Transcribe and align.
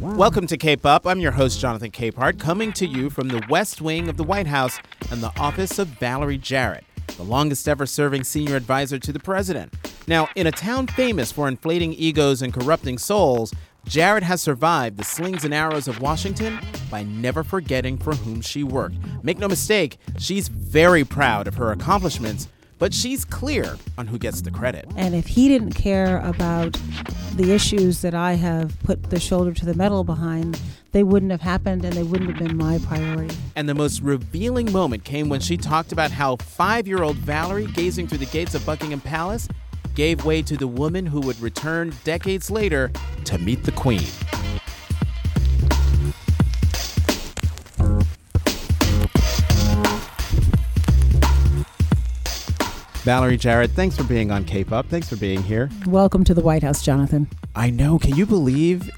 Welcome 0.00 0.46
to 0.46 0.56
Cape 0.56 0.86
Up. 0.86 1.06
I'm 1.06 1.20
your 1.20 1.32
host, 1.32 1.60
Jonathan 1.60 1.90
Capehart, 1.90 2.38
coming 2.38 2.72
to 2.72 2.86
you 2.86 3.10
from 3.10 3.28
the 3.28 3.44
West 3.50 3.82
Wing 3.82 4.08
of 4.08 4.16
the 4.16 4.24
White 4.24 4.46
House 4.46 4.78
and 5.10 5.22
the 5.22 5.32
office 5.38 5.78
of 5.78 5.88
Valerie 5.88 6.38
Jarrett, 6.38 6.84
the 7.18 7.22
longest 7.22 7.68
ever 7.68 7.84
serving 7.84 8.24
senior 8.24 8.56
advisor 8.56 8.98
to 8.98 9.12
the 9.12 9.20
president. 9.20 9.74
Now, 10.06 10.28
in 10.36 10.46
a 10.46 10.52
town 10.52 10.86
famous 10.86 11.30
for 11.30 11.46
inflating 11.46 11.92
egos 11.92 12.40
and 12.40 12.52
corrupting 12.52 12.96
souls, 12.98 13.52
Jarrett 13.86 14.22
has 14.22 14.40
survived 14.40 14.96
the 14.96 15.04
slings 15.04 15.44
and 15.44 15.52
arrows 15.52 15.86
of 15.86 16.00
Washington 16.00 16.58
by 16.90 17.02
never 17.02 17.44
forgetting 17.44 17.98
for 17.98 18.14
whom 18.14 18.40
she 18.40 18.64
worked. 18.64 18.96
Make 19.22 19.38
no 19.38 19.48
mistake, 19.48 19.98
she's 20.18 20.48
very 20.48 21.04
proud 21.04 21.46
of 21.46 21.56
her 21.56 21.70
accomplishments, 21.72 22.48
but 22.84 22.92
she's 22.92 23.24
clear 23.24 23.78
on 23.96 24.06
who 24.06 24.18
gets 24.18 24.42
the 24.42 24.50
credit. 24.50 24.84
And 24.94 25.14
if 25.14 25.26
he 25.26 25.48
didn't 25.48 25.72
care 25.72 26.18
about 26.18 26.78
the 27.34 27.54
issues 27.54 28.02
that 28.02 28.14
I 28.14 28.34
have 28.34 28.78
put 28.80 29.04
the 29.04 29.18
shoulder 29.18 29.54
to 29.54 29.64
the 29.64 29.72
metal 29.72 30.04
behind, 30.04 30.60
they 30.92 31.02
wouldn't 31.02 31.32
have 31.32 31.40
happened 31.40 31.86
and 31.86 31.94
they 31.94 32.02
wouldn't 32.02 32.28
have 32.28 32.46
been 32.46 32.58
my 32.58 32.76
priority. 32.80 33.34
And 33.56 33.66
the 33.66 33.74
most 33.74 34.02
revealing 34.02 34.70
moment 34.70 35.02
came 35.02 35.30
when 35.30 35.40
she 35.40 35.56
talked 35.56 35.92
about 35.92 36.10
how 36.10 36.36
five 36.36 36.86
year 36.86 37.02
old 37.02 37.16
Valerie, 37.16 37.68
gazing 37.68 38.06
through 38.06 38.18
the 38.18 38.26
gates 38.26 38.54
of 38.54 38.66
Buckingham 38.66 39.00
Palace, 39.00 39.48
gave 39.94 40.26
way 40.26 40.42
to 40.42 40.54
the 40.54 40.68
woman 40.68 41.06
who 41.06 41.20
would 41.20 41.40
return 41.40 41.90
decades 42.04 42.50
later 42.50 42.92
to 43.24 43.38
meet 43.38 43.64
the 43.64 43.72
Queen. 43.72 44.04
Valerie 53.04 53.36
Jarrett, 53.36 53.72
thanks 53.72 53.94
for 53.94 54.04
being 54.04 54.30
on 54.30 54.46
Cape 54.46 54.72
Up. 54.72 54.86
Thanks 54.86 55.10
for 55.10 55.16
being 55.16 55.42
here. 55.42 55.68
Welcome 55.86 56.24
to 56.24 56.32
the 56.32 56.40
White 56.40 56.62
House, 56.62 56.82
Jonathan. 56.82 57.28
I 57.54 57.68
know. 57.68 57.98
Can 57.98 58.16
you 58.16 58.24
believe 58.24 58.90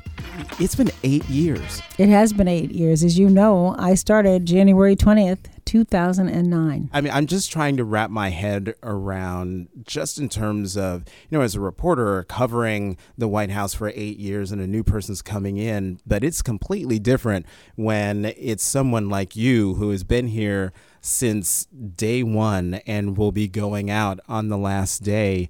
it's 0.61 0.77
been 0.77 0.93
eight 1.03 1.29
years? 1.29 1.83
It 1.99 2.09
has 2.09 2.33
been 2.33 2.47
eight 2.47 2.71
years. 2.71 3.03
As 3.03 3.19
you 3.19 3.29
know, 3.29 3.75
I 3.81 3.97
started 3.97 4.47
January 4.47 4.95
20th, 4.95 5.47
2009. 5.65 6.91
I 6.93 7.01
mean, 7.01 7.13
I'm 7.13 7.27
just 7.27 7.51
trying 7.51 7.77
to 7.79 7.85
wrap 7.85 8.11
my 8.11 8.31
head 8.31 8.77
around 8.85 9.71
just 9.83 10.19
in 10.19 10.29
terms 10.29 10.77
of, 10.77 11.03
you 11.29 11.37
know, 11.37 11.43
as 11.43 11.57
a 11.57 11.61
reporter 11.61 12.23
covering 12.29 12.97
the 13.19 13.27
White 13.27 13.51
House 13.51 13.75
for 13.75 13.89
eight 13.89 14.19
years 14.19 14.53
and 14.53 14.63
a 14.63 14.69
new 14.69 14.85
person's 14.85 15.21
coming 15.21 15.57
in, 15.57 15.99
but 16.07 16.23
it's 16.23 16.43
completely 16.43 17.01
different 17.01 17.45
when 17.75 18.27
it's 18.37 18.63
someone 18.63 19.09
like 19.09 19.35
you 19.35 19.75
who 19.75 19.91
has 19.91 20.05
been 20.05 20.29
here 20.29 20.73
since 21.07 21.67
day 21.67 22.23
one 22.23 22.75
and 22.87 23.17
will 23.17 23.33
be 23.33 23.49
going 23.49 23.91
out 23.91 24.21
on 24.29 24.49
the 24.49 24.59
last 24.59 25.03
day. 25.03 25.49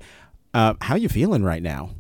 Uh, 0.55 0.75
how 0.81 0.95
you 0.95 1.09
feeling 1.09 1.43
right 1.43 1.63
now? 1.63 1.91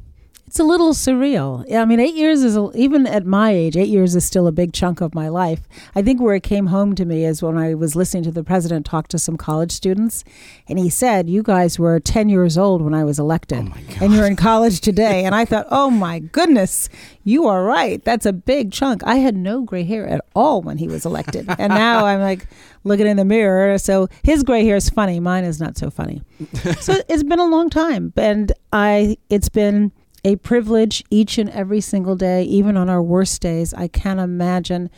It's 0.56 0.60
a 0.62 0.64
little 0.64 0.94
surreal. 0.94 1.70
I 1.70 1.84
mean, 1.84 2.00
eight 2.00 2.14
years 2.14 2.42
is 2.42 2.56
a, 2.56 2.70
even 2.74 3.06
at 3.06 3.26
my 3.26 3.50
age, 3.50 3.76
eight 3.76 3.90
years 3.90 4.16
is 4.16 4.24
still 4.24 4.46
a 4.46 4.52
big 4.52 4.72
chunk 4.72 5.02
of 5.02 5.14
my 5.14 5.28
life. 5.28 5.68
I 5.94 6.00
think 6.00 6.18
where 6.18 6.34
it 6.34 6.44
came 6.44 6.68
home 6.68 6.94
to 6.94 7.04
me 7.04 7.26
is 7.26 7.42
when 7.42 7.58
I 7.58 7.74
was 7.74 7.94
listening 7.94 8.22
to 8.22 8.30
the 8.30 8.42
president 8.42 8.86
talk 8.86 9.06
to 9.08 9.18
some 9.18 9.36
college 9.36 9.70
students, 9.70 10.24
and 10.66 10.78
he 10.78 10.88
said, 10.88 11.28
"You 11.28 11.42
guys 11.42 11.78
were 11.78 12.00
ten 12.00 12.30
years 12.30 12.56
old 12.56 12.80
when 12.80 12.94
I 12.94 13.04
was 13.04 13.18
elected, 13.18 13.70
Oh 13.70 13.96
and 14.00 14.14
you're 14.14 14.24
in 14.24 14.34
college 14.34 14.80
today." 14.80 15.26
and 15.26 15.34
I 15.34 15.44
thought, 15.50 15.66
"Oh 15.70 15.90
my 15.90 16.20
goodness, 16.20 16.88
you 17.22 17.46
are 17.48 17.62
right. 17.62 18.02
That's 18.02 18.24
a 18.24 18.32
big 18.32 18.72
chunk." 18.72 19.02
I 19.04 19.16
had 19.16 19.36
no 19.36 19.60
gray 19.60 19.84
hair 19.84 20.08
at 20.08 20.24
all 20.34 20.62
when 20.62 20.78
he 20.78 20.88
was 20.88 21.04
elected, 21.04 21.50
and 21.58 21.68
now 21.68 22.06
I'm 22.06 22.22
like 22.22 22.46
looking 22.82 23.06
in 23.06 23.18
the 23.18 23.26
mirror. 23.26 23.76
So 23.76 24.08
his 24.22 24.42
gray 24.42 24.64
hair 24.64 24.76
is 24.76 24.88
funny. 24.88 25.20
Mine 25.20 25.44
is 25.44 25.60
not 25.60 25.76
so 25.76 25.90
funny. 25.90 26.22
so 26.80 26.94
it's 27.10 27.24
been 27.24 27.40
a 27.40 27.46
long 27.46 27.68
time, 27.68 28.14
and 28.16 28.52
I 28.72 29.18
it's 29.28 29.50
been 29.50 29.92
a 30.24 30.36
privilege 30.36 31.04
each 31.10 31.38
and 31.38 31.50
every 31.50 31.80
single 31.80 32.16
day, 32.16 32.42
even 32.44 32.76
on 32.76 32.88
our 32.88 33.02
worst 33.02 33.40
days. 33.40 33.72
I 33.74 33.88
can't 33.88 34.20
imagine 34.20 34.90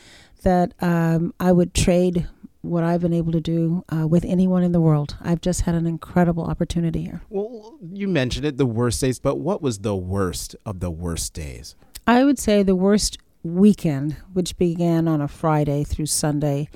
that 0.42 0.72
um, 0.80 1.34
I 1.40 1.52
would 1.52 1.74
trade 1.74 2.26
what 2.62 2.84
I've 2.84 3.00
been 3.00 3.12
able 3.12 3.32
to 3.32 3.40
do 3.40 3.84
uh, 3.92 4.06
with 4.06 4.24
anyone 4.24 4.62
in 4.62 4.72
the 4.72 4.80
world. 4.80 5.16
I've 5.20 5.40
just 5.40 5.62
had 5.62 5.74
an 5.74 5.86
incredible 5.86 6.44
opportunity 6.44 7.02
here. 7.02 7.22
Well, 7.30 7.78
you 7.92 8.08
mentioned 8.08 8.46
it, 8.46 8.56
the 8.56 8.66
worst 8.66 9.00
days, 9.00 9.18
but 9.18 9.36
what 9.36 9.62
was 9.62 9.80
the 9.80 9.96
worst 9.96 10.56
of 10.66 10.80
the 10.80 10.90
worst 10.90 11.34
days? 11.34 11.76
I 12.06 12.24
would 12.24 12.38
say 12.38 12.62
the 12.62 12.76
worst 12.76 13.18
weekend, 13.42 14.16
which 14.32 14.56
began 14.56 15.08
on 15.08 15.20
a 15.20 15.28
Friday 15.28 15.84
through 15.84 16.06
Sunday, 16.06 16.68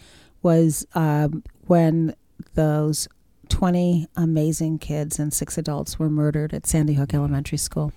was 0.42 0.86
um, 0.94 1.42
when 1.66 2.14
those 2.54 3.08
20 3.48 4.06
amazing 4.16 4.78
kids 4.78 5.18
and 5.18 5.32
six 5.32 5.58
adults 5.58 5.98
were 5.98 6.08
murdered 6.08 6.54
at 6.54 6.66
Sandy 6.66 6.94
Hook 6.94 7.12
Elementary 7.12 7.58
School. 7.58 7.92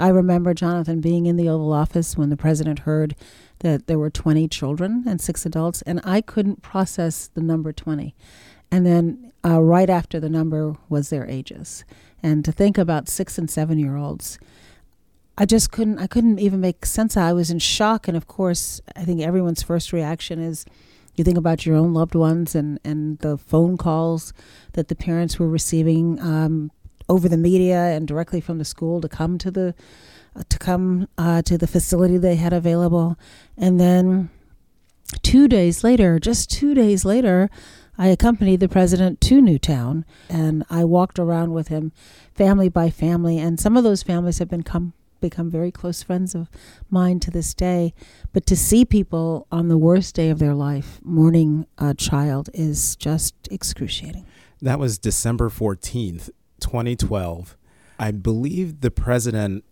I 0.00 0.08
remember 0.08 0.54
Jonathan 0.54 1.00
being 1.00 1.26
in 1.26 1.36
the 1.36 1.48
Oval 1.48 1.74
Office 1.74 2.16
when 2.16 2.30
the 2.30 2.36
president 2.36 2.80
heard 2.80 3.14
that 3.58 3.86
there 3.86 3.98
were 3.98 4.08
20 4.08 4.48
children 4.48 5.04
and 5.06 5.20
six 5.20 5.44
adults, 5.44 5.82
and 5.82 6.00
I 6.04 6.22
couldn't 6.22 6.62
process 6.62 7.28
the 7.28 7.42
number 7.42 7.70
20. 7.70 8.14
And 8.70 8.86
then 8.86 9.32
uh, 9.44 9.60
right 9.60 9.90
after 9.90 10.18
the 10.18 10.30
number 10.30 10.76
was 10.88 11.10
their 11.10 11.26
ages. 11.28 11.84
And 12.22 12.44
to 12.46 12.52
think 12.52 12.78
about 12.78 13.08
six 13.08 13.36
and 13.36 13.50
seven 13.50 13.78
year 13.78 13.96
olds, 13.96 14.38
I 15.36 15.44
just 15.44 15.70
couldn't. 15.70 15.98
I 15.98 16.06
couldn't 16.06 16.38
even 16.38 16.60
make 16.60 16.84
sense. 16.84 17.16
I 17.16 17.32
was 17.32 17.50
in 17.50 17.58
shock, 17.60 18.08
and 18.08 18.16
of 18.16 18.26
course, 18.26 18.80
I 18.94 19.04
think 19.04 19.22
everyone's 19.22 19.62
first 19.62 19.92
reaction 19.92 20.38
is 20.38 20.66
you 21.14 21.24
think 21.24 21.38
about 21.38 21.64
your 21.64 21.76
own 21.76 21.94
loved 21.94 22.14
ones 22.14 22.54
and 22.54 22.78
and 22.84 23.18
the 23.20 23.38
phone 23.38 23.78
calls 23.78 24.34
that 24.72 24.88
the 24.88 24.94
parents 24.94 25.38
were 25.38 25.48
receiving 25.48 26.20
um, 26.20 26.70
over 27.10 27.28
the 27.28 27.36
media 27.36 27.76
and 27.76 28.06
directly 28.06 28.40
from 28.40 28.58
the 28.58 28.64
school 28.64 29.00
to 29.00 29.08
come 29.08 29.36
to 29.36 29.50
the 29.50 29.74
to 30.48 30.58
come 30.58 31.08
uh, 31.18 31.42
to 31.42 31.58
the 31.58 31.66
facility 31.66 32.16
they 32.16 32.36
had 32.36 32.52
available, 32.52 33.18
and 33.58 33.80
then 33.80 34.30
two 35.22 35.48
days 35.48 35.82
later, 35.82 36.18
just 36.18 36.50
two 36.50 36.72
days 36.72 37.04
later. 37.04 37.50
I 37.98 38.06
accompanied 38.06 38.60
the 38.60 38.68
president 38.68 39.20
to 39.22 39.42
Newtown 39.42 40.06
and 40.30 40.64
I 40.70 40.84
walked 40.84 41.18
around 41.18 41.52
with 41.52 41.68
him 41.68 41.92
family 42.34 42.70
by 42.70 42.88
family 42.88 43.38
and 43.38 43.60
some 43.60 43.76
of 43.76 43.84
those 43.84 44.02
families 44.02 44.38
have 44.38 44.48
been 44.48 44.62
come 44.62 44.94
become 45.20 45.50
very 45.50 45.70
close 45.70 46.02
friends 46.02 46.34
of 46.34 46.48
mine 46.88 47.20
to 47.20 47.30
this 47.30 47.54
day. 47.54 47.92
But 48.32 48.46
to 48.46 48.56
see 48.56 48.84
people 48.84 49.46
on 49.52 49.68
the 49.68 49.78
worst 49.78 50.14
day 50.14 50.30
of 50.30 50.38
their 50.38 50.54
life 50.54 50.98
mourning 51.04 51.66
a 51.78 51.94
child 51.94 52.50
is 52.54 52.96
just 52.96 53.34
excruciating. 53.50 54.26
That 54.62 54.78
was 54.78 54.98
December 54.98 55.48
14th, 55.48 56.30
2012. 56.60 57.56
I 57.98 58.10
believe 58.12 58.80
the 58.80 58.90
president 58.90 59.64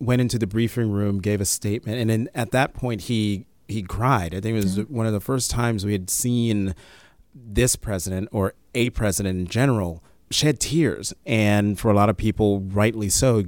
went 0.00 0.20
into 0.20 0.38
the 0.38 0.46
briefing 0.46 0.90
room, 0.90 1.20
gave 1.20 1.40
a 1.40 1.44
statement, 1.44 1.98
and 1.98 2.10
then 2.10 2.28
at 2.34 2.50
that 2.52 2.74
point 2.74 3.02
he 3.02 3.46
he 3.66 3.82
cried. 3.82 4.34
I 4.34 4.40
think 4.40 4.52
it 4.58 4.62
was 4.64 4.76
Yeah. 4.78 4.84
one 4.84 5.06
of 5.06 5.12
the 5.12 5.20
first 5.20 5.50
times 5.50 5.86
we 5.86 5.92
had 5.92 6.10
seen 6.10 6.74
this 7.34 7.76
president 7.76 8.28
or 8.30 8.52
a 8.74 8.90
president 8.90 9.38
in 9.38 9.46
general 9.46 10.02
shed 10.30 10.60
tears, 10.60 11.14
and 11.24 11.78
for 11.78 11.90
a 11.90 11.94
lot 11.94 12.08
of 12.10 12.16
people, 12.16 12.60
rightly 12.60 13.08
so, 13.08 13.42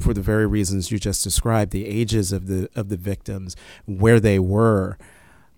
for 0.00 0.12
the 0.14 0.20
very 0.22 0.46
reasons 0.46 0.90
you 0.90 0.98
just 0.98 1.22
described, 1.22 1.70
the 1.72 1.86
ages 1.86 2.32
of 2.32 2.46
the 2.46 2.68
of 2.74 2.88
the 2.88 2.96
victims, 2.96 3.54
where 3.86 4.18
they 4.20 4.38
were. 4.38 4.96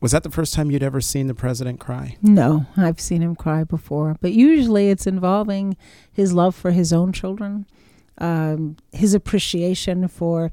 Was 0.03 0.11
that 0.11 0.25
the 0.25 0.31
first 0.31 0.53
time 0.53 0.73
you'd 0.73 0.83
ever 0.83 1.01
seen 1.01 1.29
the 1.29 1.35
president 1.35 1.79
cry? 1.79 2.17
No, 2.21 2.67
I've 2.77 3.01
seen 3.01 3.23
him 3.23 3.37
cry 3.37 3.63
before, 3.63 4.17
but 4.21 4.33
usually 4.33 4.91
it's 4.91 5.07
involving 5.07 5.77
his 6.13 6.33
love 6.33 6.57
for 6.57 6.73
his 6.73 6.93
own 6.93 7.13
children, 7.13 7.67
um, 8.19 8.79
his 8.91 9.15
appreciation 9.15 10.09
for 10.09 10.51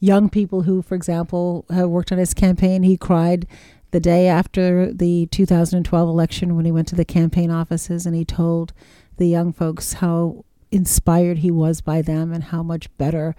young 0.00 0.30
people 0.30 0.62
who, 0.62 0.80
for 0.80 0.94
example, 0.94 1.66
have 1.68 1.90
worked 1.90 2.12
on 2.12 2.18
his 2.18 2.32
campaign. 2.32 2.82
He 2.82 2.96
cried 2.96 3.46
the 3.90 4.00
day 4.00 4.26
after 4.26 4.90
the 4.90 5.26
2012 5.26 6.08
election 6.08 6.56
when 6.56 6.64
he 6.64 6.72
went 6.72 6.88
to 6.88 6.96
the 6.96 7.04
campaign 7.04 7.50
offices 7.50 8.06
and 8.06 8.16
he 8.16 8.24
told 8.24 8.72
the 9.18 9.26
young 9.26 9.52
folks 9.52 9.94
how 9.94 10.46
inspired 10.70 11.38
he 11.38 11.50
was 11.50 11.80
by 11.80 12.02
them 12.02 12.32
and 12.32 12.44
how 12.44 12.62
much 12.62 12.94
better 12.98 13.34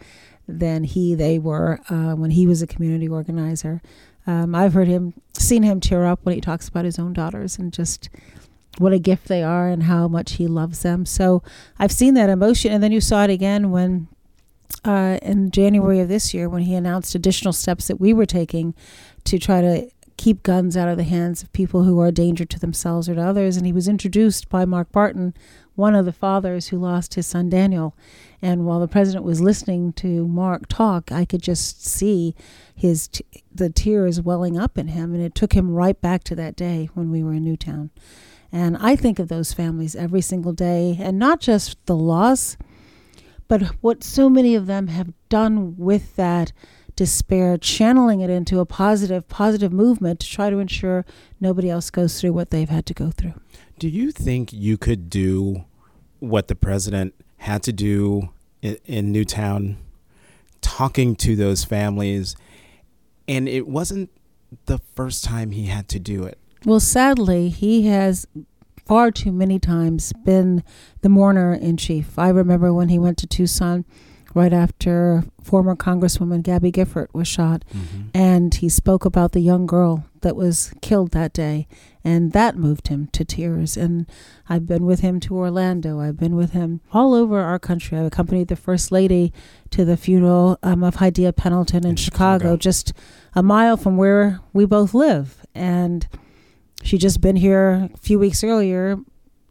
than 0.47 0.83
he 0.83 1.13
they 1.15 1.37
were 1.37 1.79
uh, 1.89 2.15
when 2.15 2.31
he 2.31 2.47
was 2.47 2.61
a 2.61 2.67
community 2.67 3.07
organizer. 3.07 3.81
Um, 4.25 4.53
I've 4.55 4.73
heard 4.73 4.87
him, 4.87 5.13
seen 5.33 5.63
him 5.63 5.79
tear 5.79 6.05
up 6.05 6.19
when 6.23 6.35
he 6.35 6.41
talks 6.41 6.67
about 6.67 6.85
his 6.85 6.99
own 6.99 7.13
daughters 7.13 7.57
and 7.57 7.71
just 7.71 8.09
what 8.77 8.93
a 8.93 8.99
gift 8.99 9.27
they 9.27 9.43
are 9.43 9.67
and 9.67 9.83
how 9.83 10.07
much 10.07 10.33
he 10.33 10.47
loves 10.47 10.81
them. 10.81 11.05
So 11.05 11.43
I've 11.77 11.91
seen 11.91 12.13
that 12.15 12.29
emotion, 12.29 12.71
and 12.71 12.83
then 12.83 12.91
you 12.91 13.01
saw 13.01 13.23
it 13.23 13.29
again 13.29 13.71
when. 13.71 14.07
Uh, 14.85 15.17
in 15.23 15.49
January 15.49 15.99
of 15.99 16.07
this 16.07 16.31
year, 16.31 16.47
when 16.47 16.61
he 16.61 16.75
announced 16.75 17.15
additional 17.15 17.51
steps 17.51 17.87
that 17.87 17.99
we 17.99 18.13
were 18.13 18.25
taking 18.25 18.75
to 19.23 19.39
try 19.39 19.61
to 19.61 19.89
keep 20.19 20.43
guns 20.43 20.75
out 20.75 20.89
of 20.89 20.97
the 20.97 21.05
hands 21.05 21.41
of 21.41 21.51
people 21.53 21.83
who 21.83 21.97
are 21.99 22.07
a 22.07 22.11
danger 22.11 22.43
to 22.43 22.59
themselves 22.59 23.07
or 23.07 23.15
to 23.15 23.21
others. 23.21 23.55
And 23.55 23.65
he 23.65 23.71
was 23.71 23.87
introduced 23.87 24.49
by 24.49 24.65
Mark 24.65 24.91
Barden, 24.91 25.33
one 25.79 25.95
of 25.95 26.03
the 26.03 26.11
fathers 26.11 26.67
who 26.67 26.77
lost 26.77 27.13
his 27.13 27.25
son 27.25 27.49
Daniel. 27.49 27.95
And 28.41 28.65
while 28.65 28.81
the 28.81 28.87
president 28.87 29.23
was 29.23 29.39
listening 29.39 29.93
to 29.93 30.27
Mark 30.27 30.67
talk, 30.67 31.09
I 31.09 31.23
could 31.23 31.41
just 31.41 31.85
see 31.85 32.35
his 32.75 33.07
t- 33.07 33.25
the 33.49 33.69
tears 33.69 34.21
welling 34.21 34.57
up 34.57 34.77
in 34.77 34.89
him, 34.89 35.13
and 35.13 35.23
it 35.23 35.33
took 35.33 35.53
him 35.53 35.71
right 35.71 35.99
back 35.99 36.23
to 36.25 36.35
that 36.35 36.57
day 36.57 36.89
when 36.93 37.09
we 37.09 37.23
were 37.23 37.33
in 37.33 37.45
Newtown. 37.45 37.91
And 38.51 38.75
I 38.77 38.95
think 38.95 39.19
of 39.19 39.29
those 39.29 39.53
families 39.53 39.95
every 39.95 40.21
single 40.21 40.53
day, 40.53 40.97
and 40.99 41.17
not 41.17 41.39
just 41.39 41.83
the 41.85 41.95
loss, 41.95 42.57
but 43.47 43.61
what 43.81 44.03
so 44.03 44.29
many 44.29 44.55
of 44.55 44.67
them 44.67 44.87
have 44.87 45.13
done 45.29 45.77
with 45.77 46.15
that 46.17 46.51
despair, 46.95 47.57
channeling 47.57 48.19
it 48.19 48.29
into 48.29 48.59
a 48.59 48.65
positive, 48.65 49.29
positive 49.29 49.71
movement 49.71 50.19
to 50.19 50.27
try 50.27 50.49
to 50.49 50.59
ensure 50.59 51.05
nobody 51.39 51.69
else 51.69 51.89
goes 51.89 52.19
through 52.19 52.33
what 52.33 52.49
they've 52.49 52.67
had 52.67 52.85
to 52.85 52.93
go 52.93 53.11
through. 53.11 53.33
Do 53.79 53.87
you 53.87 54.11
think 54.11 54.51
you 54.51 54.77
could 54.77 55.09
do 55.09 55.63
what 56.19 56.47
the 56.47 56.55
president 56.55 57.13
had 57.37 57.63
to 57.63 57.73
do 57.73 58.29
in, 58.61 58.77
in 58.85 59.11
Newtown, 59.11 59.77
talking 60.61 61.15
to 61.17 61.35
those 61.35 61.63
families? 61.63 62.35
And 63.27 63.47
it 63.47 63.67
wasn't 63.67 64.09
the 64.65 64.79
first 64.95 65.23
time 65.23 65.51
he 65.51 65.65
had 65.65 65.87
to 65.89 65.99
do 65.99 66.23
it. 66.23 66.37
Well, 66.65 66.79
sadly, 66.79 67.49
he 67.49 67.87
has 67.87 68.27
far 68.85 69.11
too 69.11 69.31
many 69.31 69.59
times 69.59 70.11
been 70.25 70.63
the 71.01 71.09
mourner 71.09 71.53
in 71.53 71.77
chief. 71.77 72.17
I 72.17 72.29
remember 72.29 72.73
when 72.73 72.89
he 72.89 72.97
went 72.97 73.17
to 73.19 73.27
Tucson 73.27 73.85
right 74.33 74.53
after 74.53 75.23
former 75.43 75.75
Congresswoman 75.75 76.43
Gabby 76.43 76.71
Giffords 76.71 77.13
was 77.13 77.27
shot, 77.27 77.63
mm-hmm. 77.73 78.09
and 78.13 78.53
he 78.53 78.69
spoke 78.69 79.05
about 79.05 79.31
the 79.31 79.39
young 79.39 79.65
girl 79.65 80.05
that 80.21 80.35
was 80.35 80.73
killed 80.81 81.11
that 81.11 81.33
day, 81.33 81.67
and 82.03 82.31
that 82.33 82.55
moved 82.55 82.89
him 82.89 83.07
to 83.07 83.25
tears. 83.25 83.77
And 83.77 84.05
I've 84.47 84.67
been 84.67 84.85
with 84.85 84.99
him 84.99 85.19
to 85.21 85.37
Orlando. 85.37 85.99
I've 85.99 86.17
been 86.17 86.35
with 86.35 86.51
him 86.51 86.81
all 86.91 87.13
over 87.13 87.39
our 87.39 87.59
country. 87.59 87.97
I've 87.97 88.05
accompanied 88.05 88.49
the 88.49 88.55
First 88.55 88.91
Lady 88.91 89.33
to 89.71 89.85
the 89.85 89.97
funeral 89.97 90.59
um, 90.61 90.83
of 90.83 90.97
Hadiya 90.97 91.35
Pendleton 91.35 91.83
in, 91.83 91.91
in 91.91 91.95
Chicago, 91.95 92.37
Chicago, 92.39 92.57
just 92.57 92.93
a 93.33 93.41
mile 93.41 93.77
from 93.77 93.97
where 93.97 94.39
we 94.53 94.65
both 94.65 94.93
live, 94.93 95.45
and 95.55 96.07
she 96.83 96.97
just 96.97 97.21
been 97.21 97.35
here 97.35 97.89
a 97.93 97.97
few 97.97 98.19
weeks 98.19 98.43
earlier, 98.43 98.97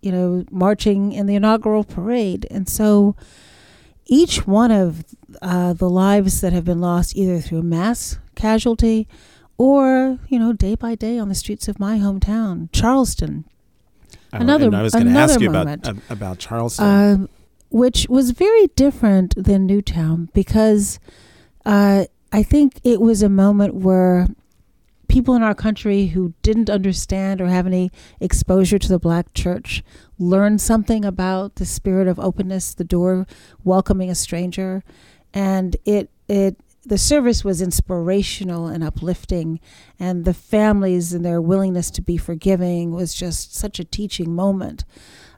you 0.01 0.13
know, 0.13 0.45
marching 0.51 1.13
in 1.13 1.27
the 1.27 1.35
inaugural 1.35 1.85
parade. 1.85 2.47
And 2.51 2.69
so 2.69 3.17
each 4.09 4.47
one 4.47 4.71
of 4.71 5.05
uh, 5.43 5.75
the 5.75 5.89
lives 5.89 6.41
that 6.41 6.53
have 6.53 6.65
been 6.65 6.81
lost 6.81 7.15
either 7.17 7.41
through 7.41 7.63
mass 7.63 8.19
casualty 8.35 9.07
or, 9.59 10.19
you 10.29 10.39
know, 10.39 10.53
day 10.53 10.75
by 10.75 10.95
day 10.95 11.19
on 11.19 11.29
the 11.29 11.35
streets 11.35 11.69
of 11.69 11.79
my 11.79 11.99
hometown, 11.99 12.69
Charleston. 12.73 13.45
Another, 14.33 14.75
I 14.75 14.83
was 14.83 14.95
going 14.95 15.07
to 15.07 15.19
ask 15.19 15.41
you 15.41 15.51
about, 15.51 15.89
about 16.11 16.39
Charleston. 16.39 16.85
Uh, 16.85 17.27
which 17.71 18.07
was 18.09 18.31
very 18.31 18.69
different 18.69 19.35
than 19.37 19.67
Newtown 19.67 20.31
because 20.33 20.99
uh, 21.67 22.07
I 22.33 22.43
think 22.43 22.81
it 22.85 23.01
was 23.01 23.23
a 23.23 23.29
moment 23.29 23.75
where 23.75 24.27
people 25.19 25.35
in 25.35 25.43
our 25.43 25.55
country 25.55 26.07
who 26.07 26.33
didn't 26.43 26.71
understand 26.71 27.41
or 27.41 27.49
have 27.49 27.67
any 27.67 27.91
exposure 28.21 28.79
to 28.79 28.87
the 28.87 29.01
black 29.01 29.35
church 29.35 29.83
learned 30.17 30.61
something 30.61 31.05
about 31.05 31.57
the 31.57 31.67
spirit 31.67 32.07
of 32.07 32.21
openness, 32.21 32.73
the 32.73 32.85
door 32.85 33.27
welcoming 33.65 34.11
a 34.11 34.15
stranger, 34.15 34.85
and 35.35 35.77
it 35.85 36.09
it 36.29 36.57
the 36.87 36.97
service 36.97 37.43
was 37.43 37.61
inspirational 37.61 38.69
and 38.69 38.85
uplifting. 38.85 39.59
And 39.99 40.25
the 40.25 40.33
families 40.33 41.13
and 41.13 41.25
their 41.25 41.41
willingness 41.41 41.91
to 41.91 42.01
be 42.01 42.17
forgiving 42.17 42.93
was 42.93 43.13
just 43.13 43.57
such 43.57 43.81
a 43.81 43.85
teaching 43.85 44.33
moment. 44.33 44.85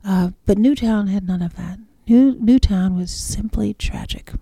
Uh, 0.05 0.33
but 0.45 0.59
newtown 0.59 1.07
had 1.07 1.27
none 1.27 1.41
of 1.41 1.57
that. 1.57 1.79
New, 2.07 2.37
newtown 2.39 2.97
was 2.97 3.11
simply 3.11 3.73
tragic 3.73 4.33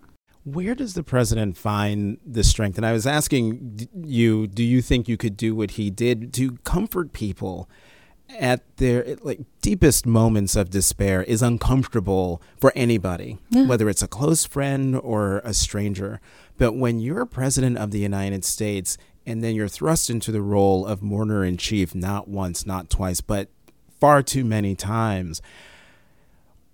where 0.55 0.75
does 0.75 0.95
the 0.95 1.03
president 1.03 1.57
find 1.57 2.19
the 2.25 2.45
strength? 2.45 2.77
And 2.77 2.87
I 2.87 2.93
was 2.93 3.07
asking 3.07 3.89
you, 4.05 4.47
do 4.47 4.63
you 4.63 4.83
think 4.83 5.09
you 5.09 5.17
could 5.17 5.37
do 5.37 5.55
what 5.55 5.73
he 5.73 5.91
did 5.91 6.33
to 6.35 6.53
comfort 6.65 7.13
people 7.13 7.69
at 8.39 8.77
their 8.77 9.17
like 9.23 9.41
deepest 9.63 10.07
moments 10.07 10.55
of 10.55 10.71
despair 10.71 11.23
is 11.23 11.43
uncomfortable 11.43 12.43
for 12.61 12.73
anybody, 12.75 13.39
yeah. 13.51 13.67
whether 13.67 13.89
it's 13.89 14.03
a 14.03 14.09
close 14.09 14.45
friend 14.45 14.97
or 14.97 15.39
a 15.45 15.55
stranger. 15.55 16.21
But 16.57 16.75
when 16.75 17.01
you're 17.01 17.25
president 17.27 17.79
of 17.79 17.91
the 17.91 18.01
United 18.01 18.45
States 18.45 18.99
and 19.25 19.43
then 19.43 19.55
you're 19.55 19.69
thrust 19.69 20.11
into 20.11 20.33
the 20.33 20.43
role 20.43 20.87
of 20.87 21.03
mourner 21.03 21.45
in 21.45 21.57
chief, 21.57 21.95
not 21.95 22.29
once, 22.29 22.67
not 22.67 22.91
twice, 22.91 23.21
but 23.21 23.49
far 23.99 24.23
too 24.23 24.45
many 24.45 24.75
times, 24.75 25.41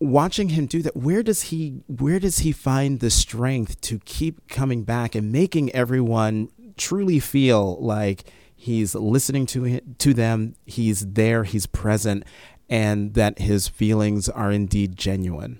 watching 0.00 0.50
him 0.50 0.66
do 0.66 0.82
that 0.82 0.96
where 0.96 1.22
does 1.22 1.42
he 1.42 1.82
where 1.86 2.18
does 2.18 2.38
he 2.38 2.52
find 2.52 3.00
the 3.00 3.10
strength 3.10 3.80
to 3.80 3.98
keep 4.00 4.48
coming 4.48 4.82
back 4.82 5.14
and 5.14 5.30
making 5.30 5.70
everyone 5.72 6.48
truly 6.76 7.20
feel 7.20 7.80
like 7.80 8.24
he's 8.54 8.94
listening 8.94 9.46
to 9.46 9.80
to 9.98 10.12
them 10.12 10.54
he's 10.66 11.12
there 11.12 11.44
he's 11.44 11.66
present 11.66 12.24
and 12.68 13.14
that 13.14 13.38
his 13.38 13.68
feelings 13.68 14.28
are 14.28 14.50
indeed 14.50 14.96
genuine? 14.96 15.58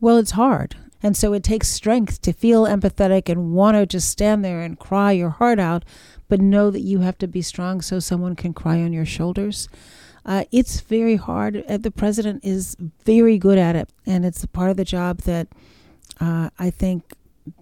Well 0.00 0.18
it's 0.18 0.32
hard. 0.32 0.76
And 1.02 1.16
so 1.16 1.32
it 1.32 1.42
takes 1.42 1.68
strength 1.68 2.20
to 2.22 2.32
feel 2.32 2.64
empathetic 2.64 3.28
and 3.30 3.52
want 3.52 3.74
to 3.76 3.86
just 3.86 4.10
stand 4.10 4.44
there 4.44 4.60
and 4.60 4.78
cry 4.78 5.12
your 5.12 5.30
heart 5.30 5.58
out 5.58 5.84
but 6.28 6.40
know 6.40 6.70
that 6.70 6.80
you 6.80 7.00
have 7.00 7.18
to 7.18 7.26
be 7.26 7.42
strong 7.42 7.80
so 7.80 7.98
someone 7.98 8.36
can 8.36 8.52
cry 8.52 8.82
on 8.82 8.92
your 8.92 9.06
shoulders 9.06 9.68
uh, 10.30 10.44
it's 10.52 10.80
very 10.80 11.16
hard. 11.16 11.64
Uh, 11.68 11.76
the 11.76 11.90
president 11.90 12.44
is 12.44 12.76
very 13.04 13.36
good 13.36 13.58
at 13.58 13.74
it, 13.74 13.90
and 14.06 14.24
it's 14.24 14.44
a 14.44 14.48
part 14.48 14.70
of 14.70 14.76
the 14.76 14.84
job 14.84 15.18
that 15.22 15.48
uh, 16.20 16.50
I 16.56 16.70
think 16.70 17.14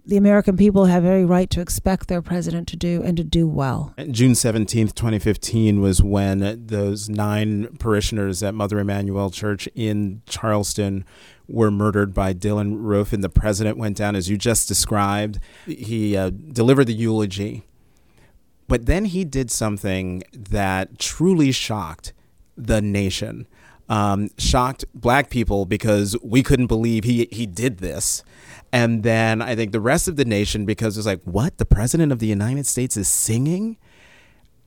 the 0.05 0.19
American 0.19 0.55
people 0.55 0.85
have 0.85 1.03
every 1.03 1.25
right 1.25 1.49
to 1.49 1.63
expect 1.63 2.09
their 2.09 2.21
president 2.21 2.69
to 2.69 2.77
do 2.77 3.03
and 3.03 3.17
to 3.17 3.25
do 3.25 3.49
well. 3.49 3.95
June 4.11 4.33
17th, 4.33 4.95
2015 4.95 5.81
was 5.81 6.03
when 6.03 6.67
those 6.67 7.09
nine 7.09 7.75
parishioners 7.79 8.43
at 8.43 8.55
Mother 8.55 8.79
Emanuel 8.79 9.31
Church 9.31 9.67
in 9.75 10.21
Charleston 10.27 11.07
were 11.47 11.71
murdered 11.71 12.13
by 12.13 12.35
Dylann 12.35 12.83
Roof, 12.83 13.15
and 13.15 13.25
the 13.25 13.31
president 13.31 13.79
went 13.79 13.97
down, 13.97 14.15
as 14.15 14.29
you 14.29 14.37
just 14.37 14.69
described. 14.69 15.39
He 15.65 16.19
uh, 16.19 16.29
delivered 16.29 16.85
the 16.85 16.93
eulogy. 16.93 17.65
But 18.67 18.85
then 18.85 19.07
he 19.07 19.25
did 19.25 19.51
something 19.51 20.23
that 20.35 20.99
truly 20.99 21.51
shocked 21.51 22.13
the 22.59 22.83
nation. 22.83 23.47
Um, 23.89 24.29
shocked 24.37 24.85
black 24.93 25.31
people 25.31 25.65
because 25.65 26.15
we 26.23 26.43
couldn't 26.43 26.67
believe 26.67 27.05
he 27.05 27.27
he 27.33 27.47
did 27.47 27.79
this. 27.79 28.23
And 28.71 29.03
then 29.03 29.41
I 29.41 29.57
think 29.57 29.73
the 29.73 29.81
rest 29.81 30.09
of 30.09 30.17
the 30.17 30.27
nation 30.27 30.67
because 30.67 30.99
it's 30.99 31.07
like, 31.07 31.23
what? 31.23 31.57
The 31.57 31.65
president 31.65 32.13
of 32.13 32.19
the 32.19 32.27
United 32.27 32.67
States 32.67 32.99
is 32.99 33.09
singing? 33.09 33.79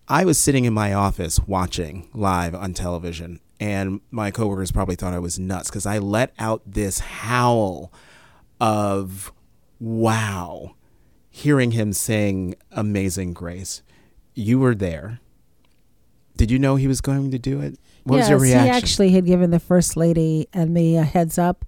I 0.08 0.26
was 0.26 0.40
sitting 0.40 0.66
in 0.66 0.74
my 0.74 0.92
office 0.92 1.40
watching 1.40 2.10
live 2.14 2.56
on 2.56 2.74
television, 2.74 3.40
and 3.60 4.02
my 4.10 4.32
coworkers 4.32 4.72
probably 4.72 4.96
thought 4.96 5.14
I 5.14 5.20
was 5.20 5.38
nuts 5.38 5.70
because 5.70 5.86
I 5.86 6.00
let 6.00 6.34
out 6.40 6.64
this 6.66 7.00
howl 7.00 7.94
of 8.60 9.32
wow, 9.80 10.76
hearing 11.30 11.72
him 11.72 11.94
sing 11.94 12.56
Amazing 12.72 13.34
Grace. 13.34 13.84
You 14.34 14.60
were 14.60 14.76
there. 14.76 15.20
Did 16.42 16.50
you 16.50 16.58
know 16.58 16.76
he 16.76 16.88
was 16.88 17.02
going 17.02 17.30
to 17.30 17.38
do 17.38 17.62
it? 17.62 17.78
What 18.04 18.16
yes, 18.16 18.24
was 18.24 18.30
your 18.32 18.40
reaction? 18.40 18.64
He 18.64 18.70
actually 18.72 19.12
had 19.12 19.28
given 19.28 19.52
the 19.52 19.60
first 19.60 19.96
lady 19.96 20.48
and 20.52 20.74
me 20.74 20.98
a 20.98 21.04
heads 21.04 21.38
up 21.38 21.66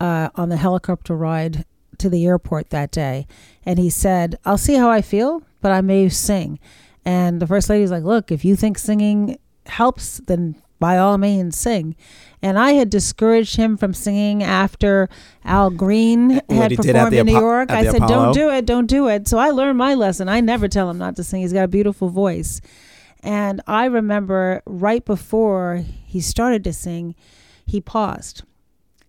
uh, 0.00 0.30
on 0.34 0.48
the 0.48 0.56
helicopter 0.56 1.14
ride 1.14 1.66
to 1.98 2.08
the 2.08 2.24
airport 2.24 2.70
that 2.70 2.90
day, 2.90 3.26
and 3.66 3.78
he 3.78 3.90
said, 3.90 4.38
"I'll 4.46 4.56
see 4.56 4.76
how 4.76 4.88
I 4.88 5.02
feel, 5.02 5.42
but 5.60 5.72
I 5.72 5.82
may 5.82 6.08
sing." 6.08 6.58
And 7.04 7.38
the 7.38 7.46
first 7.46 7.68
lady's 7.68 7.90
like, 7.90 8.02
"Look, 8.02 8.32
if 8.32 8.46
you 8.46 8.56
think 8.56 8.78
singing 8.78 9.38
helps, 9.66 10.22
then 10.26 10.56
by 10.80 10.96
all 10.96 11.18
means 11.18 11.54
sing." 11.58 11.94
And 12.40 12.58
I 12.58 12.72
had 12.72 12.88
discouraged 12.88 13.56
him 13.56 13.76
from 13.76 13.92
singing 13.92 14.42
after 14.42 15.10
Al 15.44 15.68
Green 15.68 16.40
had 16.48 16.74
performed 16.74 17.12
in 17.12 17.26
New 17.26 17.32
York. 17.32 17.70
I 17.70 17.84
said, 17.84 17.96
Apollo? 17.96 18.08
"Don't 18.08 18.32
do 18.32 18.48
it, 18.48 18.64
don't 18.64 18.86
do 18.86 19.06
it." 19.06 19.28
So 19.28 19.36
I 19.36 19.50
learned 19.50 19.76
my 19.76 19.92
lesson. 19.92 20.30
I 20.30 20.40
never 20.40 20.66
tell 20.66 20.88
him 20.88 20.96
not 20.96 21.14
to 21.16 21.22
sing. 21.22 21.42
He's 21.42 21.52
got 21.52 21.64
a 21.64 21.68
beautiful 21.68 22.08
voice. 22.08 22.62
And 23.24 23.62
I 23.66 23.86
remember 23.86 24.62
right 24.66 25.02
before 25.02 25.82
he 26.04 26.20
started 26.20 26.62
to 26.64 26.74
sing, 26.74 27.14
he 27.64 27.80
paused. 27.80 28.42